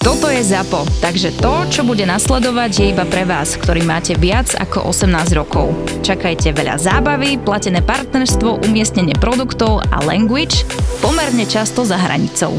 Toto 0.00 0.32
je 0.32 0.40
ZAPO, 0.40 0.88
takže 1.04 1.28
to, 1.36 1.68
čo 1.68 1.84
bude 1.84 2.08
nasledovať, 2.08 2.70
je 2.72 2.86
iba 2.96 3.04
pre 3.04 3.28
vás, 3.28 3.52
ktorý 3.60 3.84
máte 3.84 4.16
viac 4.16 4.48
ako 4.56 4.88
18 4.96 5.12
rokov. 5.36 5.76
Čakajte 6.00 6.56
veľa 6.56 6.80
zábavy, 6.80 7.36
platené 7.36 7.84
partnerstvo, 7.84 8.64
umiestnenie 8.64 9.12
produktov 9.20 9.84
a 9.92 10.00
language 10.00 10.64
pomerne 11.04 11.44
často 11.44 11.84
za 11.84 12.00
hranicou. 12.00 12.56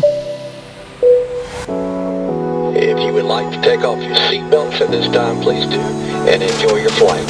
If 2.77 3.01
you 3.01 3.09
would 3.09 3.25
like 3.25 3.49
to 3.49 3.57
take 3.65 3.81
off 3.81 3.97
your 3.97 4.13
seatbelts 4.29 4.77
at 4.77 4.93
this 4.93 5.09
time, 5.09 5.41
please 5.41 5.65
do, 5.65 5.81
and 6.29 6.45
enjoy 6.45 6.77
your 6.77 6.93
flight 6.93 7.25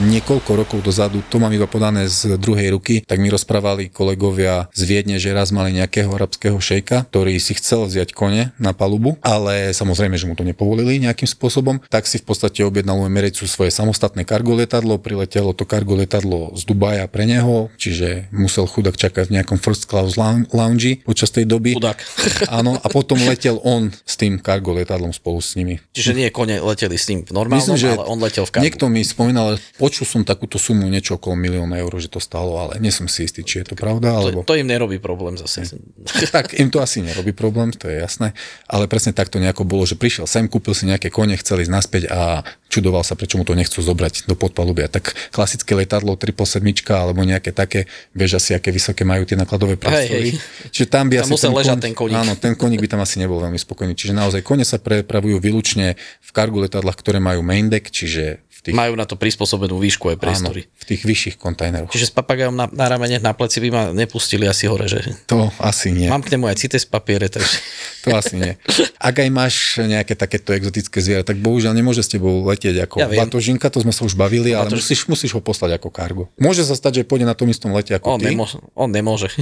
niekoľko 0.00 0.50
rokov 0.54 0.78
dozadu, 0.82 1.22
to 1.26 1.42
mám 1.42 1.52
iba 1.54 1.66
podané 1.66 2.06
z 2.06 2.38
druhej 2.38 2.74
ruky, 2.74 3.02
tak 3.02 3.18
mi 3.18 3.28
rozprávali 3.28 3.90
kolegovia 3.90 4.70
z 4.72 4.82
Viedne, 4.86 5.16
že 5.18 5.34
raz 5.34 5.50
mali 5.50 5.74
nejakého 5.74 6.08
arabského 6.10 6.56
šejka, 6.56 7.10
ktorý 7.10 7.36
si 7.42 7.58
chcel 7.58 7.86
vziať 7.86 8.14
kone 8.14 8.54
na 8.56 8.72
palubu, 8.72 9.18
ale 9.20 9.74
samozrejme, 9.74 10.14
že 10.14 10.26
mu 10.30 10.38
to 10.38 10.46
nepovolili 10.46 11.02
nejakým 11.02 11.26
spôsobom, 11.26 11.82
tak 11.90 12.06
si 12.06 12.22
v 12.22 12.26
podstate 12.30 12.62
objednal 12.62 13.02
u 13.02 13.06
Emiratesu 13.06 13.50
svoje 13.50 13.74
samostatné 13.74 14.22
kargo 14.22 14.54
letadlo, 14.54 14.98
priletelo 15.02 15.52
to 15.52 15.66
kargo 15.66 15.98
letadlo 15.98 16.54
z 16.54 16.62
Dubaja 16.64 17.10
pre 17.10 17.26
neho, 17.26 17.68
čiže 17.76 18.30
musel 18.30 18.70
chudák 18.70 18.94
čakať 18.94 19.28
v 19.30 19.34
nejakom 19.40 19.58
first 19.58 19.90
class 19.90 20.16
lounge 20.18 21.02
počas 21.02 21.34
tej 21.34 21.44
doby. 21.44 21.74
Chudák. 21.74 21.98
Áno, 22.58 22.78
a 22.78 22.86
potom 22.88 23.18
letel 23.26 23.58
on 23.66 23.90
s 23.92 24.14
tým 24.14 24.38
kargo 24.38 24.72
letadlom 24.76 25.10
spolu 25.10 25.42
s 25.42 25.58
nimi. 25.58 25.80
Čiže 25.92 26.14
nie 26.14 26.28
kone 26.30 26.60
leteli 26.62 26.96
s 26.96 27.10
ním 27.10 27.26
v 27.26 27.32
normálnom, 27.34 27.74
Myslím, 27.74 27.80
že 27.80 27.90
ale 27.96 28.06
on 28.06 28.18
letel 28.20 28.44
v 28.46 28.50
kargu. 28.54 28.64
Niekto 28.64 28.84
mi 28.88 29.02
spomínal, 29.02 29.58
počul 29.88 30.04
som 30.04 30.20
takúto 30.20 30.60
sumu 30.60 30.84
niečo 30.92 31.16
okolo 31.16 31.32
milióna 31.32 31.80
eur, 31.80 31.88
že 31.96 32.12
to 32.12 32.20
stalo, 32.20 32.60
ale 32.60 32.76
nie 32.76 32.92
som 32.92 33.08
si 33.08 33.24
istý, 33.24 33.40
či 33.40 33.64
je 33.64 33.72
to 33.72 33.74
pravda. 33.74 34.12
Alebo... 34.20 34.44
To, 34.44 34.52
to 34.52 34.60
im 34.60 34.68
nerobí 34.68 35.00
problém 35.00 35.40
zase. 35.40 35.64
tak 36.36 36.52
im 36.60 36.68
to 36.68 36.84
asi 36.84 37.00
nerobí 37.00 37.32
problém, 37.32 37.72
to 37.72 37.88
je 37.88 37.96
jasné, 37.96 38.36
ale 38.68 38.84
presne 38.84 39.16
takto 39.16 39.40
nejako 39.40 39.64
bolo, 39.64 39.88
že 39.88 39.96
prišiel 39.96 40.28
sem, 40.28 40.44
kúpil 40.44 40.76
si 40.76 40.84
nejaké 40.84 41.08
kone, 41.08 41.32
chcel 41.40 41.64
ísť 41.64 41.72
naspäť 41.72 42.02
a 42.12 42.44
čudoval 42.68 43.00
sa, 43.00 43.16
prečo 43.16 43.40
mu 43.40 43.48
to 43.48 43.56
nechcú 43.56 43.80
zobrať 43.80 44.28
do 44.28 44.36
podpalubia. 44.36 44.92
Tak 44.92 45.32
klasické 45.32 45.72
letadlo 45.72 46.20
777 46.20 46.84
alebo 46.92 47.24
nejaké 47.24 47.56
také, 47.56 47.88
vieš 48.12 48.44
asi, 48.44 48.52
aké 48.52 48.68
vysoké 48.68 49.08
majú 49.08 49.24
tie 49.24 49.40
nakladové 49.40 49.80
priestory. 49.80 50.36
Čiže 50.68 50.86
tam 50.92 51.08
by 51.08 51.24
tam 51.24 51.32
asi 51.32 51.40
ten, 51.40 51.52
koník, 51.56 51.80
ten 51.80 51.94
koník. 51.96 52.20
Áno, 52.20 52.32
ten 52.36 52.52
koník 52.52 52.80
by 52.84 52.88
tam 52.92 53.00
asi 53.00 53.16
nebol 53.16 53.40
veľmi 53.40 53.56
spokojný. 53.56 53.96
Čiže 53.96 54.12
naozaj 54.12 54.44
kone 54.44 54.68
sa 54.68 54.76
prepravujú 54.76 55.40
výlučne 55.40 55.96
v 55.96 56.30
kargu 56.36 56.68
letadlách, 56.68 57.00
ktoré 57.00 57.24
majú 57.24 57.40
main 57.40 57.72
deck, 57.72 57.88
čiže 57.88 58.44
tých... 58.68 58.76
Majú 58.76 58.92
na 58.94 59.08
to 59.08 59.16
prispôsobenú 59.16 59.80
výšku 59.80 60.12
aj 60.12 60.16
priestory. 60.20 60.68
Áno, 60.68 60.76
v 60.76 60.84
tých 60.84 61.02
vyšších 61.08 61.36
kontajneroch. 61.40 61.88
Čiže 61.88 62.08
s 62.08 62.12
papagajom 62.12 62.52
na, 62.52 62.68
na 62.68 62.86
ramene, 62.92 63.16
na 63.18 63.32
pleci 63.32 63.64
by 63.64 63.68
ma 63.72 63.82
nepustili 63.96 64.44
asi 64.44 64.68
hore, 64.68 64.84
že? 64.84 65.00
To 65.32 65.48
asi 65.58 65.92
nie. 65.92 66.12
Mám 66.12 66.24
k 66.24 66.36
nemu 66.36 66.44
aj 66.52 66.56
cites 66.60 66.84
papiere, 66.84 67.32
takže... 67.32 67.56
to 68.04 68.12
asi 68.12 68.36
nie. 68.36 68.52
Ak 69.00 69.16
aj 69.16 69.28
máš 69.32 69.80
nejaké 69.80 70.12
takéto 70.12 70.52
exotické 70.52 71.00
zviera, 71.00 71.24
tak 71.24 71.40
bohužiaľ 71.40 71.72
nemôže 71.72 72.04
s 72.04 72.12
tebou 72.12 72.44
letieť 72.44 72.84
ako 72.84 72.96
ja 73.00 73.08
batožinka, 73.08 73.68
to 73.72 73.80
sme 73.80 73.92
sa 73.94 74.04
už 74.04 74.14
bavili, 74.18 74.52
ale 74.52 74.68
Batož... 74.68 74.84
musíš, 74.84 75.00
musíš 75.08 75.32
ho 75.34 75.40
poslať 75.40 75.78
ako 75.80 75.88
kargo. 75.88 76.24
Môže 76.36 76.66
sa 76.66 76.76
stať, 76.76 77.02
že 77.02 77.08
pôjde 77.08 77.24
na 77.24 77.34
tom 77.34 77.48
istom 77.48 77.72
lete 77.72 77.96
ako 77.96 78.16
on 78.16 78.20
ty. 78.20 78.34
Nemô- 78.34 78.60
on 78.76 78.90
nemôže. 78.90 79.32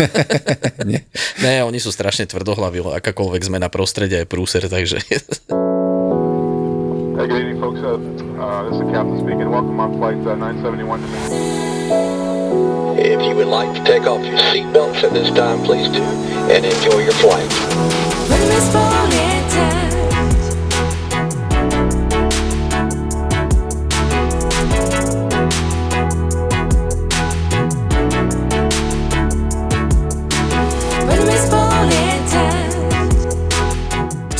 nie? 0.88 1.02
Nie, 1.42 1.66
oni 1.66 1.78
sú 1.82 1.92
strašne 1.92 2.24
tvrdohlaví, 2.24 2.80
akákoľvek 2.80 3.42
zmena 3.44 3.68
prostredia 3.68 4.22
je 4.22 4.26
prúser, 4.28 4.64
takže... 4.70 5.02
Hey, 7.20 7.28
good 7.28 7.36
evening, 7.36 7.60
folks. 7.60 7.80
Uh, 7.84 8.29
uh, 8.50 8.64
this 8.64 8.74
is 8.74 8.80
the 8.80 8.90
captain 8.90 9.18
speaking. 9.18 9.48
Welcome 9.48 9.78
on 9.78 9.96
flight 9.96 10.16
uh, 10.26 10.34
971 10.34 11.00
to 11.00 11.06
me. 11.06 11.14
If 13.00 13.22
you 13.22 13.36
would 13.36 13.46
like 13.46 13.72
to 13.76 13.84
take 13.84 14.02
off 14.02 14.24
your 14.24 14.38
seatbelts 14.38 15.04
at 15.04 15.12
this 15.12 15.30
time, 15.30 15.62
please 15.64 15.88
do, 15.88 16.02
and 16.02 16.66
enjoy 16.66 16.98
your 16.98 17.12
flight. 17.14 17.48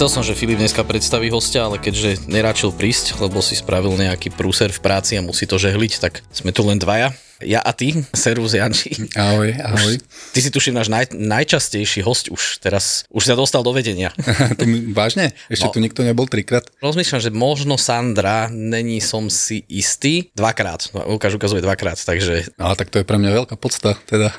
Chcel 0.00 0.16
som, 0.16 0.25
že 0.25 0.33
Filip 0.33 0.56
dneska 0.56 0.81
predstaví 0.81 1.28
hostia, 1.28 1.69
ale 1.69 1.77
keďže 1.77 2.25
neráčil 2.25 2.72
prísť, 2.72 3.21
lebo 3.21 3.44
si 3.44 3.53
spravil 3.53 4.00
nejaký 4.00 4.33
prúser 4.33 4.72
v 4.72 4.81
práci 4.81 5.21
a 5.21 5.21
musí 5.21 5.44
to 5.44 5.61
žehliť, 5.61 6.00
tak 6.00 6.25
sme 6.33 6.56
tu 6.56 6.65
len 6.65 6.81
dvaja 6.81 7.12
ja 7.41 7.61
a 7.65 7.73
ty, 7.73 7.97
Servus 8.12 8.53
Janči. 8.53 8.93
Ahoj, 9.17 9.56
ahoj. 9.56 9.95
Ty 10.33 10.39
si 10.45 10.51
tuším 10.53 10.77
náš 10.77 10.93
naj, 10.93 11.12
najčastejší 11.17 12.05
host 12.05 12.28
už 12.28 12.61
teraz, 12.61 13.09
už 13.09 13.33
sa 13.33 13.34
dostal 13.37 13.65
do 13.65 13.73
vedenia. 13.73 14.12
to 14.59 14.69
mi, 14.69 14.93
vážne? 14.93 15.33
Ešte 15.49 15.69
no, 15.69 15.75
tu 15.75 15.81
nikto 15.81 16.01
nebol 16.05 16.28
trikrát? 16.28 16.69
Rozmýšľam, 16.84 17.21
že 17.25 17.31
možno 17.33 17.81
Sandra, 17.81 18.53
není 18.53 19.01
som 19.01 19.33
si 19.33 19.65
istý, 19.73 20.28
dvakrát. 20.37 20.93
No, 20.93 21.17
Lukáš 21.17 21.37
ukazuje 21.37 21.65
dvakrát, 21.65 21.97
takže... 21.97 22.53
No, 22.61 22.77
tak 22.77 22.93
to 22.93 23.01
je 23.01 23.09
pre 23.09 23.17
mňa 23.17 23.45
veľká 23.45 23.57
podsta, 23.57 23.97
teda. 24.05 24.33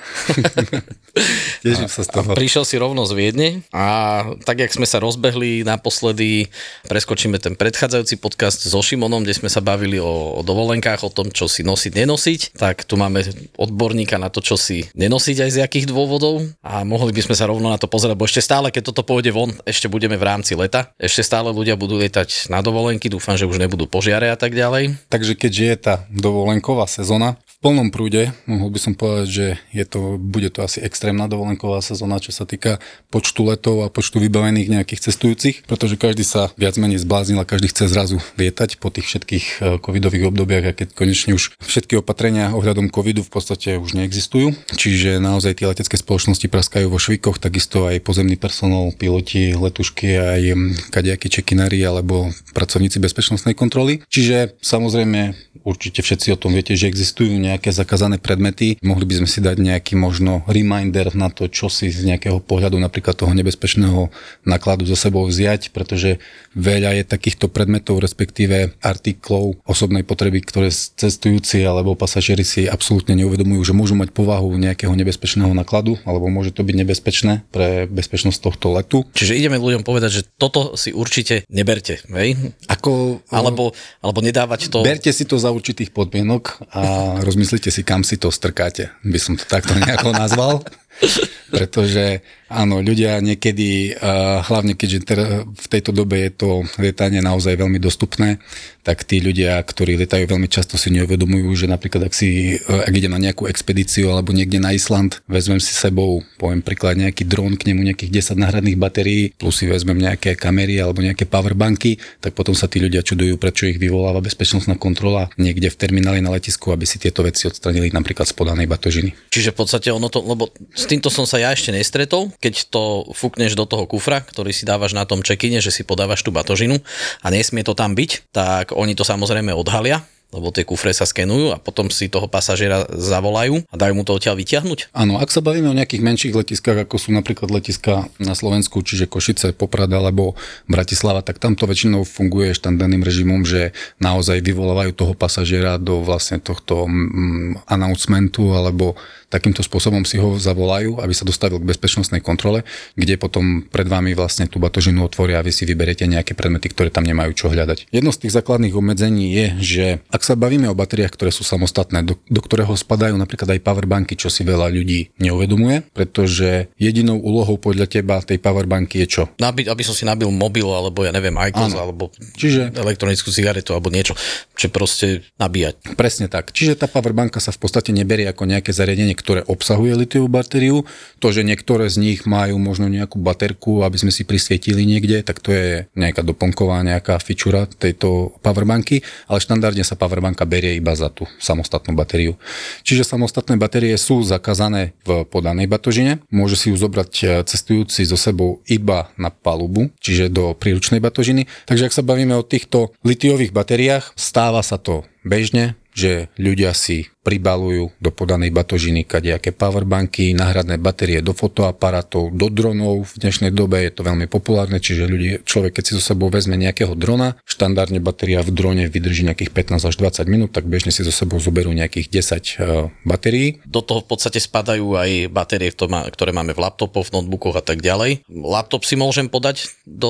Teším 1.65 1.91
sa 1.91 2.07
z 2.07 2.09
toho. 2.09 2.31
Prišiel 2.31 2.63
si 2.63 2.79
rovno 2.79 3.03
z 3.03 3.13
Viedne 3.17 3.49
a 3.75 4.23
tak, 4.47 4.63
jak 4.63 4.71
sme 4.71 4.87
sa 4.87 5.03
rozbehli 5.03 5.67
naposledy, 5.67 6.47
preskočíme 6.87 7.35
ten 7.35 7.59
predchádzajúci 7.59 8.15
podcast 8.21 8.63
so 8.63 8.79
Šimonom, 8.79 9.27
kde 9.27 9.35
sme 9.35 9.49
sa 9.51 9.59
bavili 9.59 9.99
o, 9.99 10.39
o 10.39 10.41
dovolenkách, 10.41 11.03
o 11.03 11.11
tom, 11.11 11.27
čo 11.27 11.51
si 11.51 11.67
nosiť, 11.67 11.91
nenosiť, 11.99 12.41
tak 12.55 12.87
tu 12.91 12.99
máme 12.99 13.23
odborníka 13.55 14.19
na 14.19 14.27
to, 14.27 14.43
čo 14.43 14.59
si 14.59 14.83
nenosiť 14.91 15.47
aj 15.47 15.49
z 15.55 15.57
jakých 15.63 15.85
dôvodov 15.87 16.43
a 16.59 16.83
mohli 16.83 17.15
by 17.15 17.23
sme 17.23 17.35
sa 17.39 17.47
rovno 17.47 17.71
na 17.71 17.79
to 17.79 17.87
pozerať, 17.87 18.19
bo 18.19 18.27
ešte 18.27 18.43
stále, 18.43 18.67
keď 18.67 18.91
toto 18.91 19.07
pôjde 19.07 19.31
von, 19.31 19.55
ešte 19.63 19.87
budeme 19.87 20.19
v 20.19 20.27
rámci 20.27 20.59
leta, 20.59 20.91
ešte 20.99 21.23
stále 21.23 21.55
ľudia 21.55 21.79
budú 21.79 21.95
lietať 21.95 22.51
na 22.51 22.59
dovolenky, 22.59 23.07
dúfam, 23.07 23.39
že 23.39 23.47
už 23.47 23.63
nebudú 23.63 23.87
požiare 23.87 24.27
a 24.27 24.35
tak 24.35 24.51
ďalej. 24.51 24.99
Takže 25.07 25.39
keďže 25.39 25.63
je 25.63 25.77
tá 25.79 25.95
dovolenková 26.11 26.83
sezóna, 26.91 27.39
plnom 27.61 27.93
prúde. 27.93 28.33
Mohol 28.49 28.69
by 28.73 28.79
som 28.81 28.93
povedať, 28.97 29.27
že 29.29 29.47
je 29.69 29.85
to, 29.85 30.17
bude 30.17 30.49
to 30.49 30.65
asi 30.65 30.81
extrémna 30.81 31.29
dovolenková 31.29 31.79
sezóna, 31.85 32.17
čo 32.17 32.33
sa 32.33 32.49
týka 32.49 32.81
počtu 33.13 33.45
letov 33.45 33.85
a 33.85 33.93
počtu 33.93 34.17
vybavených 34.17 34.73
nejakých 34.73 35.13
cestujúcich, 35.13 35.69
pretože 35.69 35.95
každý 35.95 36.25
sa 36.25 36.49
viac 36.57 36.75
menej 36.81 37.05
zbláznil 37.05 37.37
a 37.37 37.45
každý 37.45 37.69
chce 37.69 37.85
zrazu 37.85 38.17
lietať 38.41 38.81
po 38.81 38.89
tých 38.89 39.05
všetkých 39.05 39.45
e, 39.45 39.77
covidových 39.77 40.33
obdobiach 40.33 40.73
a 40.73 40.75
keď 40.75 40.97
konečne 40.97 41.37
už 41.37 41.53
všetky 41.61 42.01
opatrenia 42.01 42.49
ohľadom 42.57 42.89
covidu 42.89 43.21
v 43.21 43.29
podstate 43.29 43.77
už 43.77 43.93
neexistujú. 43.93 44.57
Čiže 44.73 45.21
naozaj 45.21 45.61
tie 45.61 45.69
letecké 45.69 46.01
spoločnosti 46.01 46.49
praskajú 46.49 46.89
vo 46.89 46.97
švikoch, 46.97 47.37
takisto 47.37 47.85
aj 47.85 48.01
pozemný 48.01 48.41
personál, 48.41 48.89
piloti, 48.97 49.53
letušky, 49.53 50.17
aj 50.17 50.41
kadejakí 50.89 51.29
čekinári 51.29 51.77
alebo 51.85 52.33
pracovníci 52.57 52.97
bezpečnostnej 52.97 53.53
kontroly. 53.53 54.01
Čiže 54.09 54.57
samozrejme 54.65 55.37
určite 55.61 56.01
všetci 56.01 56.33
o 56.33 56.41
tom 56.41 56.57
viete, 56.57 56.73
že 56.73 56.89
existujú 56.89 57.37
zakázané 57.59 58.21
predmety. 58.21 58.77
Mohli 58.85 59.05
by 59.09 59.15
sme 59.23 59.27
si 59.27 59.39
dať 59.41 59.57
nejaký 59.57 59.97
možno 59.97 60.45
reminder 60.47 61.11
na 61.17 61.33
to, 61.33 61.49
čo 61.49 61.67
si 61.67 61.89
z 61.89 62.05
nejakého 62.07 62.39
pohľadu 62.43 62.77
napríklad 62.77 63.17
toho 63.17 63.33
nebezpečného 63.33 64.13
nákladu 64.45 64.85
za 64.85 64.95
sebou 64.95 65.25
vziať, 65.25 65.73
pretože 65.73 66.21
veľa 66.53 67.01
je 67.01 67.03
takýchto 67.07 67.47
predmetov, 67.47 68.03
respektíve 68.03 68.75
artiklov 68.83 69.57
osobnej 69.65 70.03
potreby, 70.03 70.43
ktoré 70.43 70.69
cestujúci 70.71 71.63
alebo 71.63 71.95
pasažieri 71.95 72.43
si 72.43 72.67
absolútne 72.67 73.15
neuvedomujú, 73.17 73.61
že 73.71 73.73
môžu 73.73 73.95
mať 73.97 74.11
povahu 74.11 74.51
nejakého 74.59 74.91
nebezpečného 74.93 75.51
nákladu, 75.55 75.97
alebo 76.03 76.27
môže 76.27 76.51
to 76.51 76.61
byť 76.61 76.75
nebezpečné 76.75 77.33
pre 77.49 77.87
bezpečnosť 77.87 78.39
tohto 78.39 78.75
letu. 78.75 79.07
Čiže 79.15 79.39
ideme 79.39 79.57
ľuďom 79.57 79.87
povedať, 79.87 80.11
že 80.11 80.21
toto 80.37 80.75
si 80.75 80.91
určite 80.91 81.47
neberte, 81.47 82.03
hej? 82.11 82.35
Ako, 82.67 83.23
alebo, 83.31 83.71
alebo 84.03 84.19
nedávať 84.19 84.69
to... 84.69 84.83
Berte 84.83 85.09
si 85.15 85.23
to 85.23 85.39
za 85.39 85.49
určitých 85.49 85.95
podmienok 85.95 86.67
a 86.71 86.81
rozmýšľajte 87.23 87.40
Myslíte 87.41 87.73
si, 87.73 87.81
kam 87.81 88.05
si 88.05 88.21
to 88.21 88.29
strkáte, 88.29 88.93
by 89.01 89.17
som 89.17 89.33
to 89.33 89.45
takto 89.49 89.73
nejako 89.73 90.13
nazval. 90.13 90.61
Pretože 91.51 92.23
áno, 92.47 92.79
ľudia 92.79 93.19
niekedy, 93.19 93.99
hlavne 94.47 94.79
keďže 94.79 95.03
v 95.51 95.67
tejto 95.67 95.91
dobe 95.91 96.23
je 96.23 96.31
to 96.31 96.49
lietanie 96.79 97.19
naozaj 97.19 97.59
veľmi 97.59 97.75
dostupné, 97.77 98.39
tak 98.81 99.05
tí 99.05 99.21
ľudia, 99.21 99.61
ktorí 99.61 99.93
lietajú 99.93 100.25
veľmi 100.25 100.49
často 100.49 100.73
si 100.73 100.89
neuvedomujú, 100.89 101.53
že 101.53 101.69
napríklad 101.69 102.09
ak, 102.09 102.13
si, 102.17 102.57
ak 102.65 102.89
idem 102.89 103.13
na 103.13 103.21
nejakú 103.21 103.45
expedíciu 103.45 104.09
alebo 104.09 104.33
niekde 104.33 104.57
na 104.57 104.73
Island, 104.73 105.21
vezmem 105.29 105.61
si 105.61 105.75
sebou, 105.77 106.25
poviem 106.41 106.65
príklad, 106.65 106.97
nejaký 106.97 107.29
dron, 107.29 107.61
k 107.61 107.69
nemu 107.69 107.93
nejakých 107.93 108.33
10 108.33 108.41
náhradných 108.41 108.81
batérií, 108.81 109.37
plus 109.37 109.61
si 109.61 109.69
vezmem 109.69 110.01
nejaké 110.01 110.33
kamery 110.33 110.81
alebo 110.81 111.05
nejaké 111.05 111.29
powerbanky, 111.29 112.01
tak 112.25 112.33
potom 112.33 112.57
sa 112.57 112.65
tí 112.65 112.81
ľudia 112.81 113.05
čudujú, 113.05 113.37
prečo 113.37 113.69
ich 113.69 113.77
vyvoláva 113.77 114.17
bezpečnostná 114.17 114.73
kontrola 114.81 115.29
niekde 115.37 115.69
v 115.69 115.77
termináli 115.77 116.19
na 116.23 116.33
letisku, 116.33 116.73
aby 116.73 116.89
si 116.89 116.97
tieto 116.97 117.21
veci 117.21 117.45
odstranili 117.45 117.93
napríklad 117.93 118.25
z 118.25 118.33
podanej 118.33 118.65
batožiny. 118.65 119.13
Čiže 119.29 119.53
v 119.53 119.57
podstate 119.61 119.93
ono 119.93 120.09
to, 120.09 120.25
lebo 120.25 120.49
s 120.73 120.89
týmto 120.89 121.13
som 121.13 121.29
sa 121.29 121.37
ja 121.41 121.49
ešte 121.49 121.73
nestretol, 121.73 122.29
keď 122.37 122.69
to 122.69 123.09
fúkneš 123.17 123.57
do 123.57 123.65
toho 123.65 123.89
kufra, 123.89 124.21
ktorý 124.21 124.53
si 124.53 124.69
dávaš 124.69 124.93
na 124.93 125.09
tom 125.09 125.25
čekine, 125.25 125.57
že 125.59 125.73
si 125.73 125.81
podávaš 125.81 126.21
tú 126.21 126.29
batožinu 126.29 126.77
a 127.25 127.27
nesmie 127.33 127.65
to 127.65 127.73
tam 127.73 127.97
byť, 127.97 128.29
tak 128.29 128.77
oni 128.77 128.93
to 128.93 129.01
samozrejme 129.01 129.49
odhalia 129.51 130.05
lebo 130.31 130.47
tie 130.49 130.63
kufre 130.63 130.95
sa 130.95 131.03
skenujú 131.03 131.51
a 131.51 131.59
potom 131.59 131.91
si 131.91 132.07
toho 132.07 132.31
pasažiera 132.31 132.87
zavolajú 132.87 133.67
a 133.67 133.75
dajú 133.75 133.93
mu 133.93 134.03
to 134.07 134.15
odtiaľ 134.15 134.39
vyťahnuť? 134.39 134.95
Áno, 134.95 135.19
ak 135.19 135.27
sa 135.27 135.43
bavíme 135.43 135.67
o 135.67 135.75
nejakých 135.75 136.01
menších 136.01 136.33
letiskách, 136.33 136.87
ako 136.87 136.95
sú 136.95 137.11
napríklad 137.11 137.51
letiska 137.51 138.07
na 138.17 138.33
Slovensku, 138.33 138.79
čiže 138.79 139.11
Košice, 139.11 139.51
Poprad 139.51 139.91
alebo 139.91 140.39
Bratislava, 140.71 141.19
tak 141.19 141.37
tam 141.37 141.59
to 141.59 141.67
väčšinou 141.67 142.07
funguje 142.07 142.55
štandardným 142.55 143.03
režimom, 143.03 143.43
že 143.43 143.75
naozaj 143.99 144.39
vyvolávajú 144.39 144.91
toho 144.95 145.13
pasažiera 145.13 145.75
do 145.75 145.99
vlastne 145.99 146.39
tohto 146.39 146.87
mm, 146.87 147.67
announcementu 147.67 148.55
alebo 148.55 148.95
takýmto 149.31 149.63
spôsobom 149.63 150.03
si 150.03 150.19
ho 150.19 150.35
zavolajú, 150.35 150.99
aby 150.99 151.13
sa 151.15 151.23
dostavil 151.23 151.63
k 151.63 151.69
bezpečnostnej 151.71 152.19
kontrole, 152.19 152.67
kde 152.99 153.15
potom 153.15 153.63
pred 153.63 153.87
vami 153.87 154.11
vlastne 154.11 154.51
tú 154.51 154.59
batožinu 154.59 155.07
otvoria 155.07 155.39
a 155.39 155.45
vy 155.45 155.55
si 155.55 155.63
vyberiete 155.63 156.03
nejaké 156.03 156.35
predmety, 156.35 156.67
ktoré 156.67 156.91
tam 156.91 157.07
nemajú 157.07 157.31
čo 157.31 157.47
hľadať. 157.47 157.87
Jedno 157.95 158.11
z 158.11 158.27
tých 158.27 158.35
základných 158.35 158.75
obmedzení 158.75 159.31
je, 159.31 159.45
že 159.63 159.85
ak 160.11 160.27
sa 160.27 160.35
bavíme 160.35 160.67
o 160.67 160.75
batériách, 160.75 161.15
ktoré 161.15 161.31
sú 161.31 161.47
samostatné, 161.47 162.03
do, 162.03 162.19
do 162.27 162.41
ktorého 162.43 162.75
spadajú 162.75 163.15
napríklad 163.15 163.55
aj 163.55 163.63
powerbanky, 163.63 164.19
čo 164.19 164.27
si 164.27 164.43
veľa 164.43 164.67
ľudí 164.67 165.15
neuvedomuje, 165.23 165.87
pretože 165.95 166.67
jedinou 166.75 167.23
úlohou 167.23 167.55
podľa 167.55 167.87
teba 167.87 168.19
tej 168.19 168.43
powerbanky 168.43 169.05
je 169.05 169.07
čo? 169.07 169.23
Nabi, 169.39 169.63
aby 169.71 169.83
som 169.87 169.95
si 169.95 170.03
nabil 170.03 170.27
mobil, 170.27 170.67
alebo 170.67 171.07
ja 171.07 171.15
neviem, 171.15 171.37
iCloud, 171.37 171.77
alebo 171.77 172.11
Čiže... 172.35 172.75
elektronickú 172.75 173.31
cigaretu, 173.31 173.71
alebo 173.71 173.93
niečo, 173.93 174.17
čo 174.57 174.67
proste 174.73 175.23
nabíjať. 175.37 175.95
Presne 175.95 176.27
tak. 176.27 176.51
Čiže 176.51 176.75
tá 176.75 176.89
powerbanka 176.89 177.37
sa 177.37 177.53
v 177.53 177.61
podstate 177.61 177.93
neberie 177.93 178.25
ako 178.25 178.49
nejaké 178.49 178.73
zariadenie, 178.73 179.13
ktoré 179.21 179.45
obsahuje 179.45 179.93
litiovú 179.93 180.27
batériu. 180.27 180.83
To, 181.21 181.29
že 181.29 181.45
niektoré 181.45 181.85
z 181.87 182.01
nich 182.01 182.25
majú 182.25 182.57
možno 182.57 182.89
nejakú 182.89 183.21
baterku, 183.21 183.85
aby 183.85 184.01
sme 184.01 184.09
si 184.09 184.25
prisvietili 184.25 184.83
niekde, 184.89 185.21
tak 185.21 185.37
to 185.37 185.53
je 185.53 185.85
nejaká 185.93 186.25
doplnková 186.25 186.81
nejaká 186.81 187.21
fičura 187.21 187.69
tejto 187.69 188.33
powerbanky, 188.41 189.05
ale 189.29 189.37
štandardne 189.37 189.85
sa 189.85 189.93
powerbanka 189.93 190.49
berie 190.49 190.81
iba 190.81 190.97
za 190.97 191.13
tú 191.13 191.29
samostatnú 191.37 191.93
batériu. 191.93 192.33
Čiže 192.81 193.05
samostatné 193.05 193.61
batérie 193.61 193.93
sú 194.01 194.25
zakázané 194.25 194.97
v 195.05 195.23
podanej 195.29 195.69
batožine. 195.69 196.25
Môže 196.33 196.57
si 196.57 196.73
ju 196.73 196.75
zobrať 196.81 197.11
e, 197.21 197.25
cestujúci 197.45 198.01
so 198.09 198.17
sebou 198.17 198.65
iba 198.65 199.13
na 199.19 199.29
palubu, 199.29 199.93
čiže 200.01 200.33
do 200.33 200.57
príručnej 200.57 200.97
batožiny. 200.97 201.45
Takže 201.69 201.91
ak 201.91 201.95
sa 201.95 202.07
bavíme 202.07 202.33
o 202.33 202.47
týchto 202.47 202.95
litiových 203.05 203.53
batériách, 203.53 204.17
stáva 204.17 204.65
sa 204.65 204.81
to 204.81 205.05
bežne, 205.21 205.77
že 205.91 206.31
ľudia 206.39 206.71
si 206.71 207.10
pribalujú 207.21 207.93
do 208.01 208.09
podanej 208.09 208.49
batožiny 208.49 209.05
kadejaké 209.05 209.53
powerbanky, 209.53 210.33
náhradné 210.33 210.81
batérie 210.81 211.21
do 211.21 211.37
fotoaparátov, 211.37 212.33
do 212.33 212.49
dronov. 212.49 213.13
V 213.13 213.21
dnešnej 213.21 213.53
dobe 213.53 213.85
je 213.85 213.93
to 213.93 214.01
veľmi 214.01 214.25
populárne, 214.25 214.81
čiže 214.81 215.05
ľudia, 215.05 215.45
človek 215.45 215.77
keď 215.77 215.83
si 215.85 215.93
so 215.97 216.01
sebou 216.01 216.33
vezme 216.33 216.57
nejakého 216.57 216.97
drona, 216.97 217.37
štandardne 217.45 218.01
batéria 218.01 218.41
v 218.41 218.49
drone 218.49 218.89
vydrží 218.89 219.21
nejakých 219.29 219.53
15 219.53 219.93
až 219.93 219.95
20 220.01 220.33
minút, 220.33 220.49
tak 220.49 220.65
bežne 220.65 220.89
si 220.89 221.05
so 221.05 221.13
sebou 221.13 221.37
zoberú 221.37 221.69
nejakých 221.69 222.09
10 222.09 222.57
uh, 222.57 222.89
batérií. 223.05 223.61
Do 223.69 223.85
toho 223.85 224.01
v 224.01 224.09
podstate 224.09 224.41
spadajú 224.41 224.97
aj 224.97 225.29
batérie, 225.29 225.69
ktoré 225.69 226.33
máme 226.33 226.57
v 226.57 226.63
laptopoch, 226.65 227.05
v 227.05 227.21
notebookoch 227.21 227.61
a 227.61 227.63
tak 227.63 227.85
ďalej. 227.85 228.25
Laptop 228.33 228.81
si 228.81 228.97
môžem 228.97 229.29
podať 229.29 229.69
do 229.85 230.09